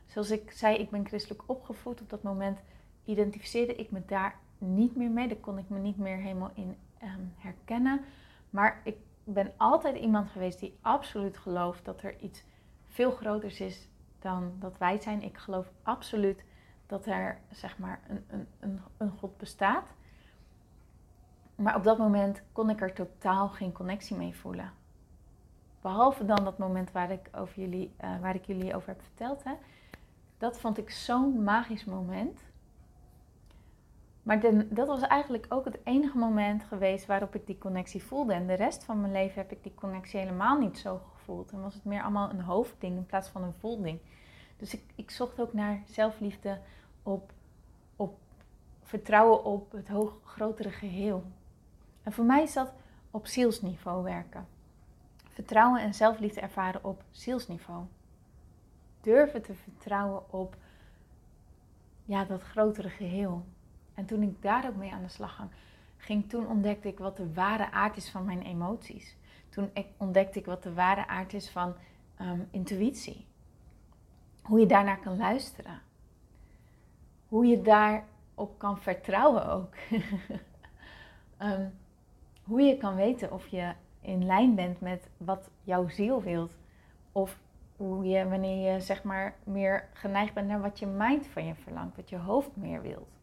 Zoals 0.05 0.31
ik 0.31 0.51
zei, 0.51 0.77
ik 0.77 0.89
ben 0.89 1.05
christelijk 1.05 1.43
opgevoed. 1.45 2.01
Op 2.01 2.10
dat 2.10 2.23
moment 2.23 2.60
identificeerde 3.05 3.75
ik 3.75 3.91
me 3.91 4.01
daar 4.05 4.36
niet 4.57 4.95
meer 4.95 5.10
mee. 5.10 5.27
Daar 5.27 5.38
kon 5.38 5.57
ik 5.57 5.69
me 5.69 5.79
niet 5.79 5.97
meer 5.97 6.17
helemaal 6.17 6.51
in 6.53 6.75
ehm, 6.97 7.21
herkennen. 7.38 8.01
Maar 8.49 8.81
ik 8.84 8.97
ben 9.23 9.51
altijd 9.57 9.97
iemand 9.97 10.29
geweest 10.29 10.60
die 10.60 10.77
absoluut 10.81 11.38
gelooft 11.38 11.86
dat 11.86 12.01
er 12.01 12.19
iets 12.19 12.43
veel 12.88 13.12
groters 13.12 13.60
is 13.60 13.88
dan 14.19 14.51
dat 14.60 14.77
wij 14.77 15.01
zijn. 15.01 15.23
Ik 15.23 15.38
geloof 15.38 15.71
absoluut 15.84 16.43
dat 16.91 17.06
er 17.06 17.39
zeg 17.51 17.77
maar 17.77 17.99
een, 18.08 18.23
een, 18.27 18.47
een, 18.60 18.82
een 18.97 19.12
God 19.12 19.38
bestaat. 19.38 19.88
Maar 21.56 21.75
op 21.75 21.84
dat 21.84 21.97
moment 21.97 22.41
kon 22.51 22.69
ik 22.69 22.82
er 22.82 22.93
totaal 22.93 23.49
geen 23.49 23.71
connectie 23.71 24.17
mee 24.17 24.36
voelen. 24.36 24.71
Behalve 25.82 26.25
dan 26.25 26.43
dat 26.43 26.58
moment 26.58 26.91
waar 26.91 27.12
ik, 27.12 27.30
over 27.36 27.60
jullie, 27.62 27.93
uh, 28.04 28.19
waar 28.19 28.36
ik 28.36 28.45
jullie 28.45 28.75
over 28.75 28.88
heb 28.88 29.01
verteld. 29.01 29.43
Hè. 29.43 29.54
Dat 30.38 30.60
vond 30.60 30.77
ik 30.77 30.89
zo'n 30.89 31.43
magisch 31.43 31.86
moment. 31.86 32.39
Maar 34.23 34.39
de, 34.39 34.67
dat 34.73 34.88
was 34.88 35.01
eigenlijk 35.01 35.45
ook 35.49 35.65
het 35.65 35.80
enige 35.84 36.17
moment 36.17 36.63
geweest 36.63 37.06
waarop 37.06 37.36
ik 37.36 37.47
die 37.47 37.58
connectie 37.58 38.04
voelde. 38.04 38.34
En 38.34 38.47
de 38.47 38.54
rest 38.54 38.84
van 38.84 39.01
mijn 39.01 39.13
leven 39.13 39.41
heb 39.41 39.51
ik 39.51 39.63
die 39.63 39.75
connectie 39.75 40.19
helemaal 40.19 40.58
niet 40.58 40.77
zo 40.77 41.01
gevoeld. 41.13 41.51
En 41.51 41.62
was 41.62 41.73
het 41.73 41.86
meer 41.86 42.01
allemaal 42.01 42.30
een 42.30 42.41
hoofdding 42.41 42.97
in 42.97 43.06
plaats 43.06 43.30
van 43.30 43.43
een 43.43 43.60
voelding. 43.60 43.99
Dus 44.58 44.73
ik, 44.73 44.84
ik 44.95 45.12
zocht 45.12 45.39
ook 45.39 45.54
naar 45.54 45.82
zelfliefde 45.86 46.60
op, 47.03 47.31
op 47.95 48.17
vertrouwen 48.81 49.43
op 49.43 49.71
het 49.71 49.87
hoog, 49.87 50.19
grotere 50.23 50.71
geheel. 50.71 51.23
En 52.03 52.11
voor 52.11 52.25
mij 52.25 52.43
is 52.43 52.53
dat 52.53 52.73
op 53.11 53.27
zielsniveau 53.27 54.03
werken. 54.03 54.47
Vertrouwen 55.29 55.81
en 55.81 55.93
zelfliefde 55.93 56.41
ervaren 56.41 56.83
op 56.83 57.03
zielsniveau. 57.11 57.85
Durven 59.01 59.41
te 59.41 59.53
vertrouwen 59.53 60.33
op 60.33 60.55
ja, 62.05 62.25
dat 62.25 62.41
grotere 62.41 62.89
geheel. 62.89 63.45
En 63.93 64.05
toen 64.05 64.21
ik 64.21 64.41
daar 64.41 64.67
ook 64.67 64.75
mee 64.75 64.91
aan 64.91 65.03
de 65.03 65.09
slag 65.09 65.35
ging, 65.35 65.49
ging, 65.97 66.29
toen 66.29 66.47
ontdekte 66.47 66.87
ik 66.87 66.97
wat 66.97 67.17
de 67.17 67.33
ware 67.33 67.71
aard 67.71 67.97
is 67.97 68.09
van 68.09 68.25
mijn 68.25 68.41
emoties. 68.41 69.15
Toen 69.49 69.71
ontdekte 69.97 70.39
ik 70.39 70.45
wat 70.45 70.63
de 70.63 70.73
ware 70.73 71.07
aard 71.07 71.33
is 71.33 71.49
van 71.49 71.75
ehm, 72.17 72.39
intuïtie. 72.51 73.25
Hoe 74.41 74.59
je 74.59 74.65
daarnaar 74.65 74.99
kan 74.99 75.17
luisteren. 75.17 75.81
Hoe 77.32 77.46
je 77.46 77.62
daarop 77.62 78.58
kan 78.58 78.78
vertrouwen 78.78 79.48
ook. 79.50 79.74
um, 81.39 81.74
hoe 82.50 82.62
je 82.62 82.78
kan 82.78 82.96
weten 82.96 83.32
of 83.32 83.48
je 83.48 83.74
in 84.02 84.26
lijn 84.26 84.56
bent 84.56 84.82
met 84.82 85.10
wat 85.17 85.50
jouw 85.63 85.89
ziel 85.89 86.22
wilt. 86.22 86.58
Of 87.12 87.39
hoe 87.78 88.06
je, 88.06 88.28
wanneer 88.30 88.74
je 88.74 88.80
zeg 88.80 89.04
maar 89.04 89.36
meer 89.44 89.89
geneigd 89.94 90.34
bent 90.34 90.48
naar 90.48 90.62
wat 90.62 90.80
je 90.80 90.86
mind 90.86 91.28
van 91.28 91.46
je 91.46 91.56
verlangt, 91.56 91.96
wat 91.96 92.10
je 92.10 92.17
hoofd 92.17 92.56
meer 92.56 92.82
wilt. 92.82 93.20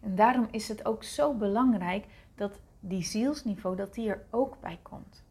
En 0.00 0.14
daarom 0.14 0.48
is 0.50 0.68
het 0.68 0.84
ook 0.84 1.02
zo 1.02 1.34
belangrijk 1.34 2.06
dat 2.34 2.60
die 2.80 3.02
zielsniveau, 3.02 3.76
dat 3.76 3.94
die 3.94 4.08
er 4.08 4.24
ook 4.30 4.60
bij 4.60 4.78
komt. 4.82 5.24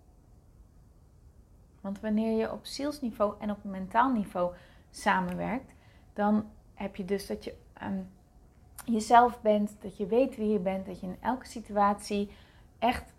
Want 1.88 2.00
wanneer 2.00 2.38
je 2.38 2.52
op 2.52 2.66
zielsniveau 2.66 3.34
en 3.40 3.52
op 3.52 3.64
mentaal 3.64 4.12
niveau 4.12 4.54
samenwerkt, 4.90 5.74
dan 6.14 6.50
heb 6.74 6.96
je 6.96 7.06
dus 7.06 7.28
dat 7.28 7.44
je 7.44 7.54
um, 7.84 8.10
jezelf 8.86 9.42
bent, 9.42 9.76
dat 9.82 9.98
je 9.98 10.06
weet 10.06 10.36
wie 10.36 10.50
je 10.50 10.60
bent, 10.60 10.86
dat 10.86 11.00
je 11.00 11.08
in 11.08 11.18
elke 11.20 11.46
situatie 11.46 12.32
echt 12.80 13.14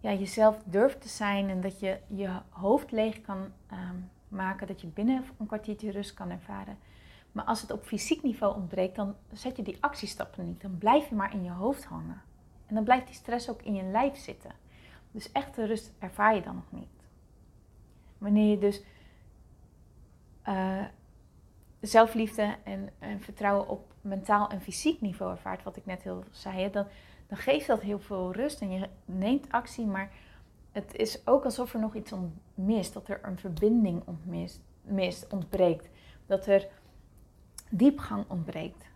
ja, 0.00 0.12
jezelf 0.12 0.62
durft 0.64 1.00
te 1.00 1.08
zijn 1.08 1.50
en 1.50 1.60
dat 1.60 1.80
je 1.80 1.98
je 2.06 2.30
hoofd 2.48 2.90
leeg 2.90 3.20
kan 3.20 3.52
ehm, 3.66 3.96
maken, 4.28 4.66
dat 4.66 4.80
je 4.80 4.86
binnen 4.86 5.24
een 5.38 5.46
kwartiertje 5.46 5.90
rust 5.90 6.14
kan 6.14 6.30
ervaren. 6.30 6.78
Maar 7.32 7.44
als 7.44 7.60
het 7.60 7.70
op 7.70 7.84
fysiek 7.84 8.22
niveau 8.22 8.54
ontbreekt, 8.54 8.96
dan 8.96 9.14
zet 9.32 9.56
je 9.56 9.62
die 9.62 9.78
actiestappen 9.80 10.46
niet. 10.46 10.60
Dan 10.60 10.78
blijf 10.78 11.08
je 11.08 11.14
maar 11.14 11.32
in 11.32 11.44
je 11.44 11.50
hoofd 11.50 11.84
hangen. 11.84 12.22
En 12.66 12.74
dan 12.74 12.84
blijft 12.84 13.06
die 13.06 13.14
stress 13.14 13.50
ook 13.50 13.62
in 13.62 13.74
je 13.74 13.82
lijf 13.82 14.16
zitten. 14.16 14.50
Dus 15.10 15.32
echte 15.32 15.64
rust 15.64 15.92
ervaar 15.98 16.34
je 16.34 16.42
dan 16.42 16.54
nog 16.54 16.80
niet. 16.80 17.01
Wanneer 18.22 18.50
je 18.50 18.58
dus 18.58 18.82
uh, 20.48 20.84
zelfliefde 21.80 22.56
en, 22.64 22.88
en, 22.98 23.20
vertrouwen 23.20 23.68
op 23.68 23.92
mentaal 24.00 24.48
en 24.48 24.60
fysiek 24.60 25.00
niveau 25.00 25.32
ervaart, 25.32 25.62
wat 25.62 25.76
ik 25.76 25.86
net 25.86 26.02
heel 26.02 26.24
zei, 26.30 26.70
dan, 26.70 26.86
dan 27.26 27.38
geeft 27.38 27.66
dat 27.66 27.80
heel 27.80 27.98
veel 27.98 28.32
rust 28.32 28.60
en 28.60 28.70
je 28.70 28.88
neemt 29.04 29.52
actie, 29.52 29.86
maar 29.86 30.10
het 30.72 30.94
is 30.94 31.26
ook 31.26 31.44
alsof 31.44 31.74
er 31.74 31.80
nog 31.80 31.94
iets 31.94 32.12
mist, 32.54 32.92
dat 32.92 33.08
er 33.08 33.20
een 33.22 33.38
verbinding 33.38 34.02
ontmist, 34.04 34.60
mist, 34.82 35.32
ontbreekt, 35.32 35.88
dat 36.26 36.46
er 36.46 36.68
diepgang 37.70 38.24
ontbreekt. 38.28 38.90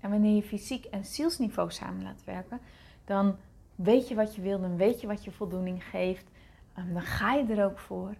En 0.00 0.10
wanneer 0.10 0.34
je 0.34 0.42
fysiek 0.42 0.84
en 0.84 1.04
zielsniveau 1.04 1.70
samen 1.70 2.02
laat 2.02 2.24
werken, 2.24 2.60
dan 3.04 3.36
weet 3.74 4.08
je 4.08 4.14
wat 4.14 4.34
je 4.34 4.40
wil, 4.40 4.60
dan 4.60 4.76
weet 4.76 5.00
je 5.00 5.06
wat 5.06 5.24
je 5.24 5.30
voldoening 5.30 5.84
geeft, 5.84 6.30
dan 6.74 7.02
ga 7.02 7.32
je 7.32 7.46
er 7.46 7.64
ook 7.64 7.78
voor. 7.78 8.14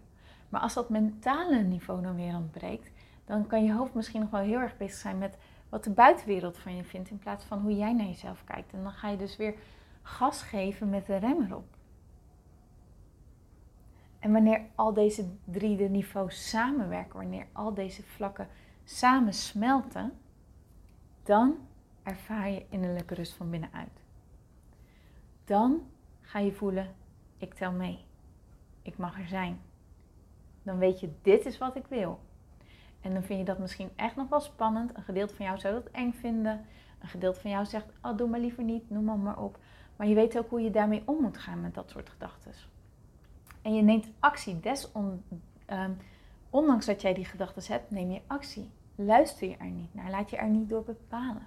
Maar 0.49 0.61
als 0.61 0.75
dat 0.75 0.89
mentale 0.89 1.63
niveau 1.63 2.03
dan 2.03 2.17
weer 2.17 2.35
ontbreekt, 2.35 2.91
dan 3.25 3.47
kan 3.47 3.65
je 3.65 3.73
hoofd 3.73 3.95
misschien 3.95 4.21
nog 4.21 4.31
wel 4.31 4.41
heel 4.41 4.59
erg 4.59 4.77
bezig 4.77 4.99
zijn 4.99 5.19
met 5.19 5.37
wat 5.69 5.85
de 5.85 5.91
buitenwereld 5.91 6.59
van 6.59 6.77
je 6.77 6.85
vindt, 6.85 7.11
in 7.11 7.19
plaats 7.19 7.45
van 7.45 7.61
hoe 7.61 7.77
jij 7.77 7.93
naar 7.93 8.07
jezelf 8.07 8.45
kijkt. 8.45 8.73
En 8.73 8.83
dan 8.83 8.93
ga 8.93 9.09
je 9.09 9.17
dus 9.17 9.37
weer 9.37 9.55
gas 10.03 10.43
geven 10.43 10.91
met 10.91 11.07
de 11.07 11.17
rem 11.17 11.43
erop. 11.43 11.77
En 14.19 14.33
wanneer 14.33 14.61
al 14.75 14.93
deze 14.93 15.29
drie 15.45 15.77
de 15.77 15.89
niveaus 15.89 16.49
samenwerken, 16.49 17.19
wanneer 17.19 17.47
al 17.53 17.75
deze 17.75 18.03
vlakken 18.03 18.49
samen 18.85 19.33
smelten, 19.33 20.13
dan 21.23 21.57
ervaar 22.03 22.51
je 22.51 22.67
innerlijke 22.69 23.15
rust 23.15 23.33
van 23.33 23.51
binnenuit. 23.51 24.03
Dan 25.45 25.83
ga 26.21 26.39
je 26.39 26.53
voelen, 26.53 26.95
ik 27.37 27.55
tel 27.55 27.73
mee. 27.73 28.04
Ik 28.85 28.99
mag 28.99 29.19
er 29.19 29.27
zijn. 29.27 29.61
Dan 30.63 30.79
weet 30.79 31.01
je, 31.01 31.13
dit 31.23 31.47
is 31.47 31.59
wat 31.59 31.77
ik 31.77 31.87
wil. 31.87 32.21
En 33.01 33.13
dan 33.13 33.23
vind 33.23 33.39
je 33.39 33.45
dat 33.45 33.59
misschien 33.59 33.91
echt 33.97 34.17
nog 34.17 34.29
wel 34.29 34.41
spannend. 34.41 34.97
Een 34.97 35.03
gedeelte 35.03 35.35
van 35.35 35.45
jou 35.45 35.59
zou 35.59 35.75
dat 35.75 35.89
eng 35.93 36.13
vinden. 36.13 36.65
Een 37.01 37.09
gedeelte 37.09 37.41
van 37.41 37.51
jou 37.51 37.65
zegt, 37.65 37.87
oh, 38.03 38.17
doe 38.17 38.29
maar 38.29 38.41
liever 38.41 38.63
niet, 38.63 38.91
noem 38.91 39.05
maar, 39.05 39.19
maar 39.19 39.39
op. 39.39 39.59
Maar 39.97 40.07
je 40.07 40.15
weet 40.15 40.39
ook 40.39 40.51
hoe 40.51 40.61
je 40.61 40.71
daarmee 40.71 41.03
om 41.05 41.23
moet 41.23 41.39
gaan 41.39 41.61
met 41.61 41.75
dat 41.75 41.91
soort 41.91 42.11
gedachten. 42.11 42.53
En 43.63 43.75
je 43.75 43.83
neemt 43.83 44.11
actie. 44.19 44.61
Um, 45.71 45.97
ondanks 46.51 46.87
dat 46.87 47.03
jij 47.03 47.15
die 47.15 47.25
gedachten 47.25 47.73
hebt, 47.73 47.91
neem 47.91 48.11
je 48.11 48.21
actie. 48.27 48.71
Luister 48.95 49.49
je 49.49 49.57
er 49.57 49.71
niet 49.71 49.95
naar. 49.95 50.11
Laat 50.11 50.31
je 50.31 50.37
er 50.37 50.49
niet 50.49 50.69
door 50.69 50.85
bepalen. 50.85 51.47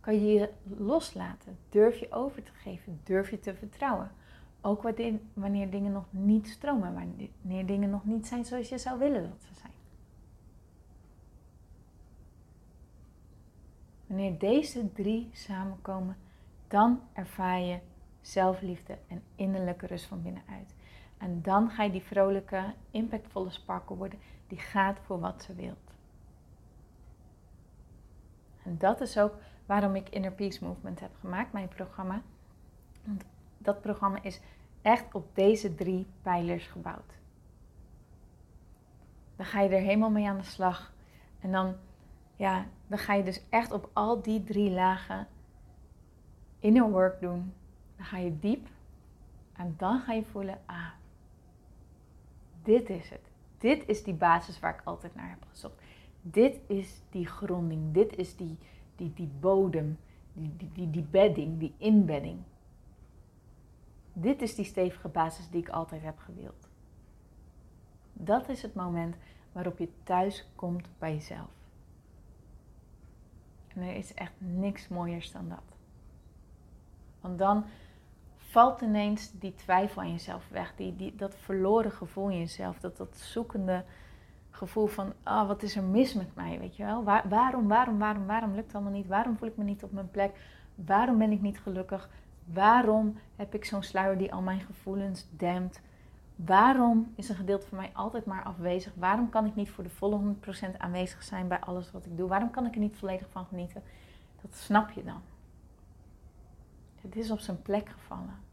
Kan 0.00 0.14
je 0.14 0.32
je 0.32 0.50
loslaten. 0.64 1.58
Durf 1.68 1.98
je 1.98 2.12
over 2.12 2.42
te 2.42 2.52
geven. 2.52 3.00
Durf 3.04 3.30
je 3.30 3.40
te 3.40 3.54
vertrouwen. 3.54 4.10
Ook 4.66 4.82
wanneer 5.34 5.70
dingen 5.70 5.92
nog 5.92 6.04
niet 6.10 6.48
stromen. 6.48 6.94
Wanneer 6.94 7.66
dingen 7.66 7.90
nog 7.90 8.04
niet 8.04 8.26
zijn 8.26 8.44
zoals 8.44 8.68
je 8.68 8.78
zou 8.78 8.98
willen 8.98 9.22
dat 9.22 9.42
ze 9.42 9.54
zijn. 9.54 9.72
Wanneer 14.06 14.38
deze 14.38 14.92
drie 14.92 15.30
samenkomen, 15.32 16.16
dan 16.68 17.00
ervaar 17.12 17.60
je 17.60 17.78
zelfliefde 18.20 18.98
en 19.08 19.22
innerlijke 19.34 19.86
rust 19.86 20.04
van 20.04 20.22
binnenuit. 20.22 20.74
En 21.18 21.42
dan 21.42 21.70
ga 21.70 21.82
je 21.82 21.90
die 21.90 22.02
vrolijke, 22.02 22.74
impactvolle 22.90 23.50
sparkle 23.50 23.96
worden 23.96 24.18
die 24.46 24.58
gaat 24.58 24.98
voor 24.98 25.20
wat 25.20 25.42
ze 25.42 25.54
wilt. 25.54 25.92
En 28.62 28.78
dat 28.78 29.00
is 29.00 29.18
ook 29.18 29.34
waarom 29.66 29.94
ik 29.94 30.08
Inner 30.08 30.32
Peace 30.32 30.64
Movement 30.64 31.00
heb 31.00 31.10
gemaakt, 31.20 31.52
mijn 31.52 31.68
programma. 31.68 32.22
Want 33.04 33.24
dat 33.66 33.80
programma 33.80 34.22
is 34.22 34.40
echt 34.82 35.14
op 35.14 35.34
deze 35.34 35.74
drie 35.74 36.06
pijlers 36.22 36.66
gebouwd. 36.66 37.14
Dan 39.36 39.46
ga 39.46 39.60
je 39.60 39.68
er 39.68 39.80
helemaal 39.80 40.10
mee 40.10 40.28
aan 40.28 40.36
de 40.36 40.44
slag. 40.44 40.92
En 41.40 41.52
dan 41.52 41.74
ja, 42.36 42.66
dan 42.86 42.98
ga 42.98 43.14
je 43.14 43.22
dus 43.22 43.42
echt 43.48 43.72
op 43.72 43.90
al 43.92 44.22
die 44.22 44.44
drie 44.44 44.70
lagen 44.70 45.26
inner 46.58 46.90
work 46.90 47.20
doen. 47.20 47.52
Dan 47.96 48.06
ga 48.06 48.18
je 48.18 48.38
diep 48.38 48.68
en 49.52 49.74
dan 49.78 50.00
ga 50.00 50.12
je 50.12 50.24
voelen, 50.24 50.58
ah, 50.66 50.90
dit 52.62 52.90
is 52.90 53.10
het. 53.10 53.30
Dit 53.58 53.82
is 53.86 54.02
die 54.02 54.14
basis 54.14 54.60
waar 54.60 54.74
ik 54.74 54.80
altijd 54.84 55.14
naar 55.14 55.28
heb 55.28 55.44
gezocht. 55.50 55.82
Dit 56.22 56.60
is 56.66 57.02
die 57.10 57.26
gronding, 57.26 57.92
dit 57.92 58.16
is 58.16 58.36
die, 58.36 58.58
die, 58.96 59.12
die 59.14 59.30
bodem 59.40 59.98
Die, 60.38 60.56
die, 60.56 60.70
die, 60.72 60.90
die 60.90 61.02
bedding, 61.02 61.58
die 61.58 61.72
inbedding. 61.78 62.38
Dit 64.18 64.42
is 64.42 64.54
die 64.54 64.64
stevige 64.64 65.08
basis 65.08 65.50
die 65.50 65.60
ik 65.60 65.68
altijd 65.68 66.02
heb 66.02 66.18
gewild. 66.18 66.68
Dat 68.12 68.48
is 68.48 68.62
het 68.62 68.74
moment 68.74 69.16
waarop 69.52 69.78
je 69.78 69.88
thuis 70.02 70.48
komt 70.54 70.88
bij 70.98 71.14
jezelf. 71.14 71.48
En 73.68 73.82
er 73.82 73.96
is 73.96 74.14
echt 74.14 74.32
niks 74.38 74.88
mooiers 74.88 75.32
dan 75.32 75.48
dat. 75.48 75.76
Want 77.20 77.38
dan 77.38 77.64
valt 78.36 78.80
ineens 78.80 79.32
die 79.32 79.54
twijfel 79.54 80.02
aan 80.02 80.10
jezelf 80.10 80.48
weg. 80.48 80.74
Die, 80.76 80.96
die, 80.96 81.16
dat 81.16 81.34
verloren 81.34 81.92
gevoel 81.92 82.28
in 82.28 82.38
jezelf. 82.38 82.80
Dat, 82.80 82.96
dat 82.96 83.16
zoekende 83.16 83.84
gevoel 84.50 84.86
van, 84.86 85.12
ah, 85.22 85.40
oh, 85.40 85.48
wat 85.48 85.62
is 85.62 85.76
er 85.76 85.82
mis 85.82 86.14
met 86.14 86.34
mij, 86.34 86.58
weet 86.58 86.76
je 86.76 86.84
wel? 86.84 87.04
Waar, 87.04 87.28
waarom, 87.28 87.68
waarom, 87.68 87.98
waarom, 87.98 88.26
waarom 88.26 88.54
lukt 88.54 88.66
het 88.66 88.74
allemaal 88.74 88.92
niet? 88.92 89.06
Waarom 89.06 89.36
voel 89.36 89.48
ik 89.48 89.56
me 89.56 89.64
niet 89.64 89.82
op 89.82 89.92
mijn 89.92 90.10
plek? 90.10 90.38
Waarom 90.74 91.18
ben 91.18 91.32
ik 91.32 91.40
niet 91.40 91.60
gelukkig? 91.60 92.08
Waarom 92.52 93.18
heb 93.36 93.54
ik 93.54 93.64
zo'n 93.64 93.82
sluier 93.82 94.18
die 94.18 94.32
al 94.32 94.42
mijn 94.42 94.60
gevoelens 94.60 95.26
dempt? 95.30 95.80
Waarom 96.36 97.12
is 97.14 97.28
een 97.28 97.36
gedeelte 97.36 97.66
van 97.66 97.78
mij 97.78 97.90
altijd 97.92 98.24
maar 98.24 98.42
afwezig? 98.42 98.92
Waarom 98.94 99.28
kan 99.28 99.46
ik 99.46 99.54
niet 99.54 99.70
voor 99.70 99.84
de 99.84 99.90
volle 99.90 100.34
100% 100.74 100.76
aanwezig 100.76 101.22
zijn 101.22 101.48
bij 101.48 101.60
alles 101.60 101.92
wat 101.92 102.06
ik 102.06 102.16
doe? 102.16 102.28
Waarom 102.28 102.50
kan 102.50 102.66
ik 102.66 102.74
er 102.74 102.80
niet 102.80 102.96
volledig 102.96 103.26
van 103.30 103.46
genieten? 103.46 103.82
Dat 104.40 104.54
snap 104.54 104.90
je 104.90 105.04
dan. 105.04 105.20
Het 107.00 107.16
is 107.16 107.30
op 107.30 107.38
zijn 107.38 107.62
plek 107.62 107.88
gevallen. 107.88 108.44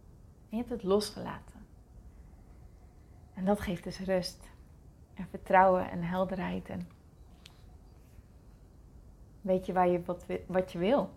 En 0.50 0.50
je 0.50 0.56
hebt 0.58 0.70
het 0.70 0.84
losgelaten. 0.84 1.66
En 3.34 3.46
dat 3.46 3.60
geeft 3.60 3.84
dus 3.84 4.00
rust. 4.00 4.50
En 5.14 5.28
vertrouwen 5.30 5.92
en 5.92 6.04
helderheid. 6.04 6.70
En 6.70 6.88
weet 9.42 9.66
je, 9.66 9.74
waar 9.74 9.88
je 9.88 10.04
wat, 10.04 10.26
wat 10.46 10.72
je 10.72 10.78
wil. 10.78 11.10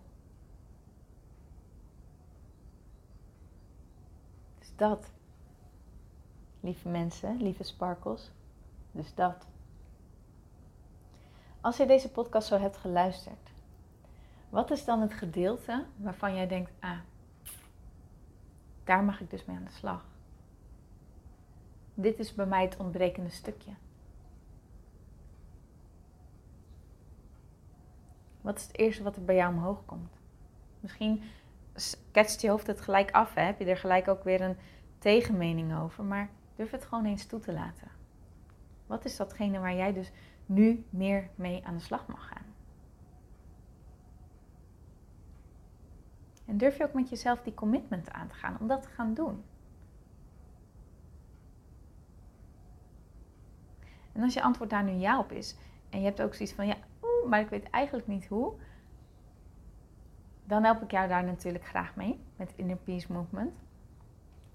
Dat. 4.77 5.11
Lieve 6.59 6.89
mensen, 6.89 7.41
lieve 7.41 7.63
sparkles. 7.63 8.31
Dus 8.91 9.15
dat. 9.15 9.47
Als 11.61 11.77
je 11.77 11.85
deze 11.85 12.09
podcast 12.11 12.47
zo 12.47 12.57
hebt 12.57 12.77
geluisterd, 12.77 13.49
wat 14.49 14.71
is 14.71 14.85
dan 14.85 15.01
het 15.01 15.13
gedeelte 15.13 15.85
waarvan 15.95 16.35
jij 16.35 16.47
denkt, 16.47 16.71
ah, 16.79 16.99
daar 18.83 19.03
mag 19.03 19.21
ik 19.21 19.29
dus 19.29 19.45
mee 19.45 19.55
aan 19.55 19.63
de 19.63 19.71
slag. 19.71 20.05
Dit 21.93 22.19
is 22.19 22.33
bij 22.33 22.45
mij 22.45 22.63
het 22.63 22.77
ontbrekende 22.77 23.29
stukje. 23.29 23.71
Wat 28.41 28.57
is 28.57 28.63
het 28.67 28.77
eerste 28.77 29.03
wat 29.03 29.15
er 29.15 29.25
bij 29.25 29.35
jou 29.35 29.53
omhoog 29.53 29.85
komt? 29.85 30.13
Misschien 30.79 31.23
ketst 32.11 32.41
je 32.41 32.49
hoofd 32.49 32.67
het 32.67 32.81
gelijk 32.81 33.11
af, 33.11 33.33
hè? 33.33 33.41
heb 33.41 33.59
je 33.59 33.65
er 33.65 33.77
gelijk 33.77 34.07
ook 34.07 34.23
weer 34.23 34.41
een 34.41 34.57
tegenmening 34.99 35.77
over, 35.77 36.03
maar 36.03 36.29
durf 36.55 36.71
het 36.71 36.85
gewoon 36.85 37.05
eens 37.05 37.25
toe 37.25 37.39
te 37.39 37.53
laten. 37.53 37.91
Wat 38.87 39.05
is 39.05 39.17
datgene 39.17 39.59
waar 39.59 39.75
jij 39.75 39.93
dus 39.93 40.11
nu 40.45 40.85
meer 40.89 41.29
mee 41.35 41.65
aan 41.65 41.75
de 41.75 41.83
slag 41.83 42.07
mag 42.07 42.27
gaan? 42.27 42.45
En 46.45 46.57
durf 46.57 46.77
je 46.77 46.83
ook 46.83 46.93
met 46.93 47.09
jezelf 47.09 47.41
die 47.41 47.53
commitment 47.53 48.11
aan 48.11 48.27
te 48.27 48.35
gaan 48.35 48.57
om 48.59 48.67
dat 48.67 48.81
te 48.81 48.89
gaan 48.89 49.13
doen. 49.13 49.43
En 54.11 54.23
als 54.23 54.33
je 54.33 54.41
antwoord 54.41 54.69
daar 54.69 54.83
nu 54.83 54.91
ja 54.91 55.19
op 55.19 55.31
is, 55.31 55.55
en 55.89 55.99
je 55.99 56.05
hebt 56.05 56.21
ook 56.21 56.33
zoiets 56.33 56.53
van 56.53 56.67
ja, 56.67 56.75
maar 57.27 57.39
ik 57.39 57.49
weet 57.49 57.69
eigenlijk 57.69 58.07
niet 58.07 58.25
hoe, 58.25 58.53
dan 60.47 60.63
help 60.63 60.81
ik 60.81 60.91
jou 60.91 61.07
daar 61.07 61.23
natuurlijk 61.23 61.65
graag 61.65 61.95
mee 61.95 62.19
met 62.35 62.53
Inner 62.55 62.77
Peace 62.77 63.11
Movement. 63.13 63.53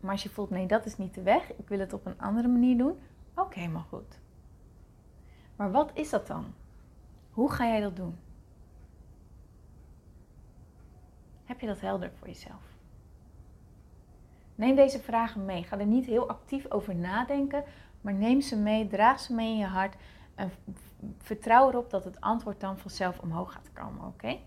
Maar 0.00 0.10
als 0.10 0.22
je 0.22 0.28
voelt 0.28 0.50
nee, 0.50 0.66
dat 0.66 0.86
is 0.86 0.96
niet 0.96 1.14
de 1.14 1.22
weg, 1.22 1.52
ik 1.56 1.68
wil 1.68 1.78
het 1.78 1.92
op 1.92 2.06
een 2.06 2.20
andere 2.20 2.48
manier 2.48 2.78
doen, 2.78 2.98
ook 3.34 3.54
helemaal 3.54 3.86
goed. 3.88 4.18
Maar 5.56 5.70
wat 5.70 5.90
is 5.94 6.10
dat 6.10 6.26
dan? 6.26 6.54
Hoe 7.30 7.52
ga 7.52 7.66
jij 7.66 7.80
dat 7.80 7.96
doen? 7.96 8.18
Heb 11.44 11.60
je 11.60 11.66
dat 11.66 11.80
helder 11.80 12.10
voor 12.18 12.28
jezelf? 12.28 12.62
Neem 14.54 14.76
deze 14.76 14.98
vragen 14.98 15.44
mee. 15.44 15.62
Ga 15.62 15.78
er 15.78 15.86
niet 15.86 16.06
heel 16.06 16.28
actief 16.28 16.70
over 16.70 16.94
nadenken, 16.94 17.64
maar 18.00 18.14
neem 18.14 18.40
ze 18.40 18.56
mee, 18.56 18.86
draag 18.86 19.20
ze 19.20 19.34
mee 19.34 19.52
in 19.52 19.58
je 19.58 19.66
hart 19.66 19.96
en 20.34 20.50
vertrouw 21.18 21.68
erop 21.68 21.90
dat 21.90 22.04
het 22.04 22.20
antwoord 22.20 22.60
dan 22.60 22.78
vanzelf 22.78 23.18
omhoog 23.18 23.52
gaat 23.52 23.72
komen, 23.72 24.06
oké? 24.06 24.38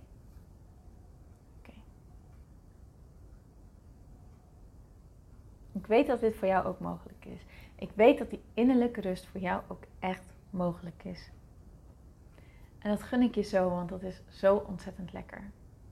Ik 5.76 5.88
weet 5.88 6.08
dat 6.08 6.20
dit 6.20 6.36
voor 6.36 6.48
jou 6.48 6.66
ook 6.66 6.80
mogelijk 6.80 7.26
is. 7.26 7.46
Ik 7.76 7.90
weet 7.94 8.18
dat 8.18 8.30
die 8.30 8.42
innerlijke 8.54 9.02
rust 9.02 9.26
voor 9.26 9.42
jou 9.42 9.62
ook 9.68 9.84
echt 10.00 10.24
mogelijk 10.50 11.04
is. 11.04 11.32
En 12.80 12.90
dat 12.90 13.04
gun 13.04 13.22
ik 13.22 13.36
je 13.36 13.42
zo, 13.42 13.70
want 13.70 13.90
dat 13.90 14.04
is 14.04 14.22
zo 14.30 14.56
ontzettend 14.56 15.14
lekker. 15.14 15.42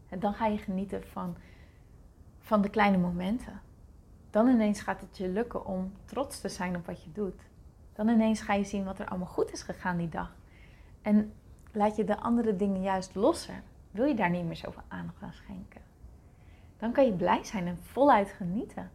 En 0.09 0.19
dan 0.19 0.33
ga 0.33 0.45
je 0.45 0.57
genieten 0.57 1.03
van, 1.07 1.35
van 2.39 2.61
de 2.61 2.69
kleine 2.69 2.97
momenten. 2.97 3.61
Dan 4.29 4.47
ineens 4.47 4.81
gaat 4.81 5.01
het 5.01 5.17
je 5.17 5.27
lukken 5.27 5.65
om 5.65 5.93
trots 6.05 6.41
te 6.41 6.49
zijn 6.49 6.75
op 6.75 6.85
wat 6.85 7.03
je 7.03 7.11
doet. 7.11 7.41
Dan 7.93 8.07
ineens 8.07 8.41
ga 8.41 8.53
je 8.53 8.63
zien 8.63 8.83
wat 8.83 8.99
er 8.99 9.07
allemaal 9.07 9.27
goed 9.27 9.51
is 9.51 9.61
gegaan 9.61 9.97
die 9.97 10.09
dag. 10.09 10.35
En 11.01 11.33
laat 11.71 11.95
je 11.95 12.03
de 12.03 12.17
andere 12.17 12.55
dingen 12.55 12.81
juist 12.81 13.15
losser. 13.15 13.63
Wil 13.91 14.05
je 14.05 14.15
daar 14.15 14.29
niet 14.29 14.45
meer 14.45 14.55
zoveel 14.55 14.83
aandacht 14.87 15.21
aan 15.21 15.33
schenken? 15.33 15.81
Dan 16.77 16.91
kan 16.91 17.05
je 17.05 17.13
blij 17.13 17.43
zijn 17.43 17.67
en 17.67 17.77
voluit 17.81 18.29
genieten. 18.29 18.91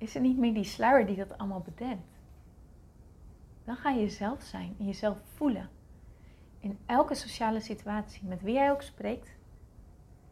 Is 0.00 0.14
er 0.14 0.20
niet 0.20 0.38
meer 0.38 0.54
die 0.54 0.64
sluier 0.64 1.06
die 1.06 1.16
dat 1.16 1.38
allemaal 1.38 1.60
bedenkt? 1.60 2.18
Dan 3.64 3.76
ga 3.76 3.90
je 3.90 4.00
jezelf 4.00 4.42
zijn 4.42 4.74
en 4.78 4.86
jezelf 4.86 5.18
voelen. 5.34 5.68
In 6.60 6.78
elke 6.86 7.14
sociale 7.14 7.60
situatie, 7.60 8.28
met 8.28 8.42
wie 8.42 8.54
jij 8.54 8.70
ook 8.70 8.82
spreekt, 8.82 9.30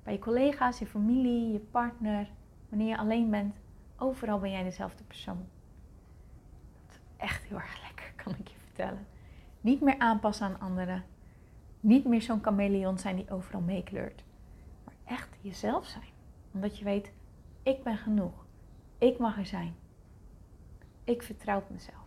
bij 0.02 0.12
je 0.12 0.18
collega's, 0.18 0.78
je 0.78 0.86
familie, 0.86 1.52
je 1.52 1.58
partner, 1.58 2.28
wanneer 2.68 2.88
je 2.88 2.98
alleen 2.98 3.30
bent. 3.30 3.56
Overal 3.96 4.38
ben 4.38 4.50
jij 4.50 4.62
dezelfde 4.62 5.04
persoon. 5.04 5.46
Dat 6.86 6.94
is 6.94 7.00
echt 7.16 7.42
heel 7.44 7.56
erg 7.56 7.82
lekker, 7.82 8.12
kan 8.16 8.34
ik 8.38 8.48
je 8.48 8.56
vertellen. 8.64 9.06
Niet 9.60 9.80
meer 9.80 9.98
aanpassen 9.98 10.46
aan 10.46 10.60
anderen. 10.60 11.04
Niet 11.80 12.04
meer 12.04 12.22
zo'n 12.22 12.42
chameleon 12.42 12.98
zijn 12.98 13.16
die 13.16 13.30
overal 13.30 13.60
meekleurt. 13.60 14.24
Maar 14.84 14.94
echt 15.04 15.38
jezelf 15.40 15.86
zijn. 15.86 16.12
Omdat 16.52 16.78
je 16.78 16.84
weet, 16.84 17.12
ik 17.62 17.82
ben 17.82 17.96
genoeg. 17.96 18.46
Ik 18.98 19.18
mag 19.18 19.38
er 19.38 19.46
zijn. 19.46 19.74
Ik 21.04 21.22
vertrouw 21.22 21.58
op 21.58 21.70
mezelf. 21.70 22.06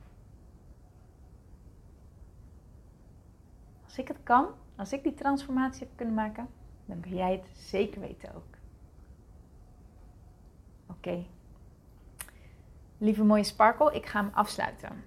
Als 3.85 3.97
ik 3.97 4.07
het 4.07 4.23
kan, 4.23 4.47
als 4.75 4.93
ik 4.93 5.03
die 5.03 5.13
transformatie 5.13 5.79
heb 5.79 5.89
kunnen 5.95 6.15
maken, 6.15 6.47
dan 6.85 6.99
kun 6.99 7.15
jij 7.15 7.31
het 7.31 7.57
zeker 7.57 8.01
weten 8.01 8.35
ook. 8.35 8.57
Oké. 10.87 11.25
Lieve 12.97 13.23
mooie 13.23 13.43
Sparkle, 13.43 13.93
ik 13.93 14.05
ga 14.05 14.21
hem 14.21 14.31
afsluiten. 14.33 15.03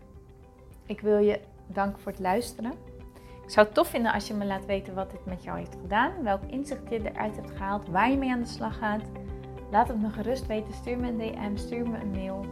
Ik 0.86 1.00
wil 1.00 1.18
je 1.18 1.40
danken 1.66 2.00
voor 2.00 2.12
het 2.12 2.20
luisteren. 2.20 2.72
Ik 3.42 3.50
zou 3.50 3.66
het 3.66 3.74
tof 3.74 3.88
vinden 3.88 4.12
als 4.12 4.26
je 4.26 4.34
me 4.34 4.44
laat 4.44 4.66
weten 4.66 4.94
wat 4.94 5.10
dit 5.10 5.24
met 5.24 5.42
jou 5.42 5.58
heeft 5.58 5.76
gedaan, 5.80 6.22
welk 6.22 6.42
inzicht 6.42 6.88
je 6.88 7.10
eruit 7.10 7.36
hebt 7.36 7.50
gehaald, 7.50 7.88
waar 7.88 8.10
je 8.10 8.16
mee 8.16 8.30
aan 8.30 8.42
de 8.42 8.48
slag 8.48 8.78
gaat. 8.78 9.02
Laat 9.74 9.88
het 9.88 10.00
me 10.00 10.10
gerust 10.10 10.46
weten. 10.46 10.74
Stuur 10.74 10.98
me 10.98 11.08
een 11.08 11.18
DM, 11.18 11.56
stuur 11.56 11.88
me 11.88 11.98
een 11.98 12.10
mail. 12.10 12.44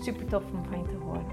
Super 0.00 0.26
tof 0.26 0.42
om 0.52 0.64
van 0.64 0.78
je 0.78 0.84
te 0.84 0.96
horen. 1.04 1.24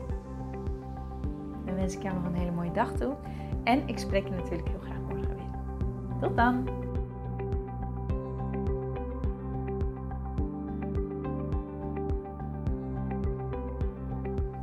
Dan 1.66 1.76
wens 1.76 1.96
ik 1.96 2.04
jou 2.04 2.16
nog 2.16 2.26
een 2.26 2.34
hele 2.34 2.52
mooie 2.52 2.72
dag 2.72 2.92
toe. 2.92 3.16
En 3.64 3.88
ik 3.88 3.98
spreek 3.98 4.28
je 4.28 4.34
natuurlijk 4.34 4.68
heel 4.68 4.80
graag 4.80 5.00
morgen 5.08 5.36
weer. 5.36 6.20
Tot 6.20 6.38
dan! 6.38 6.81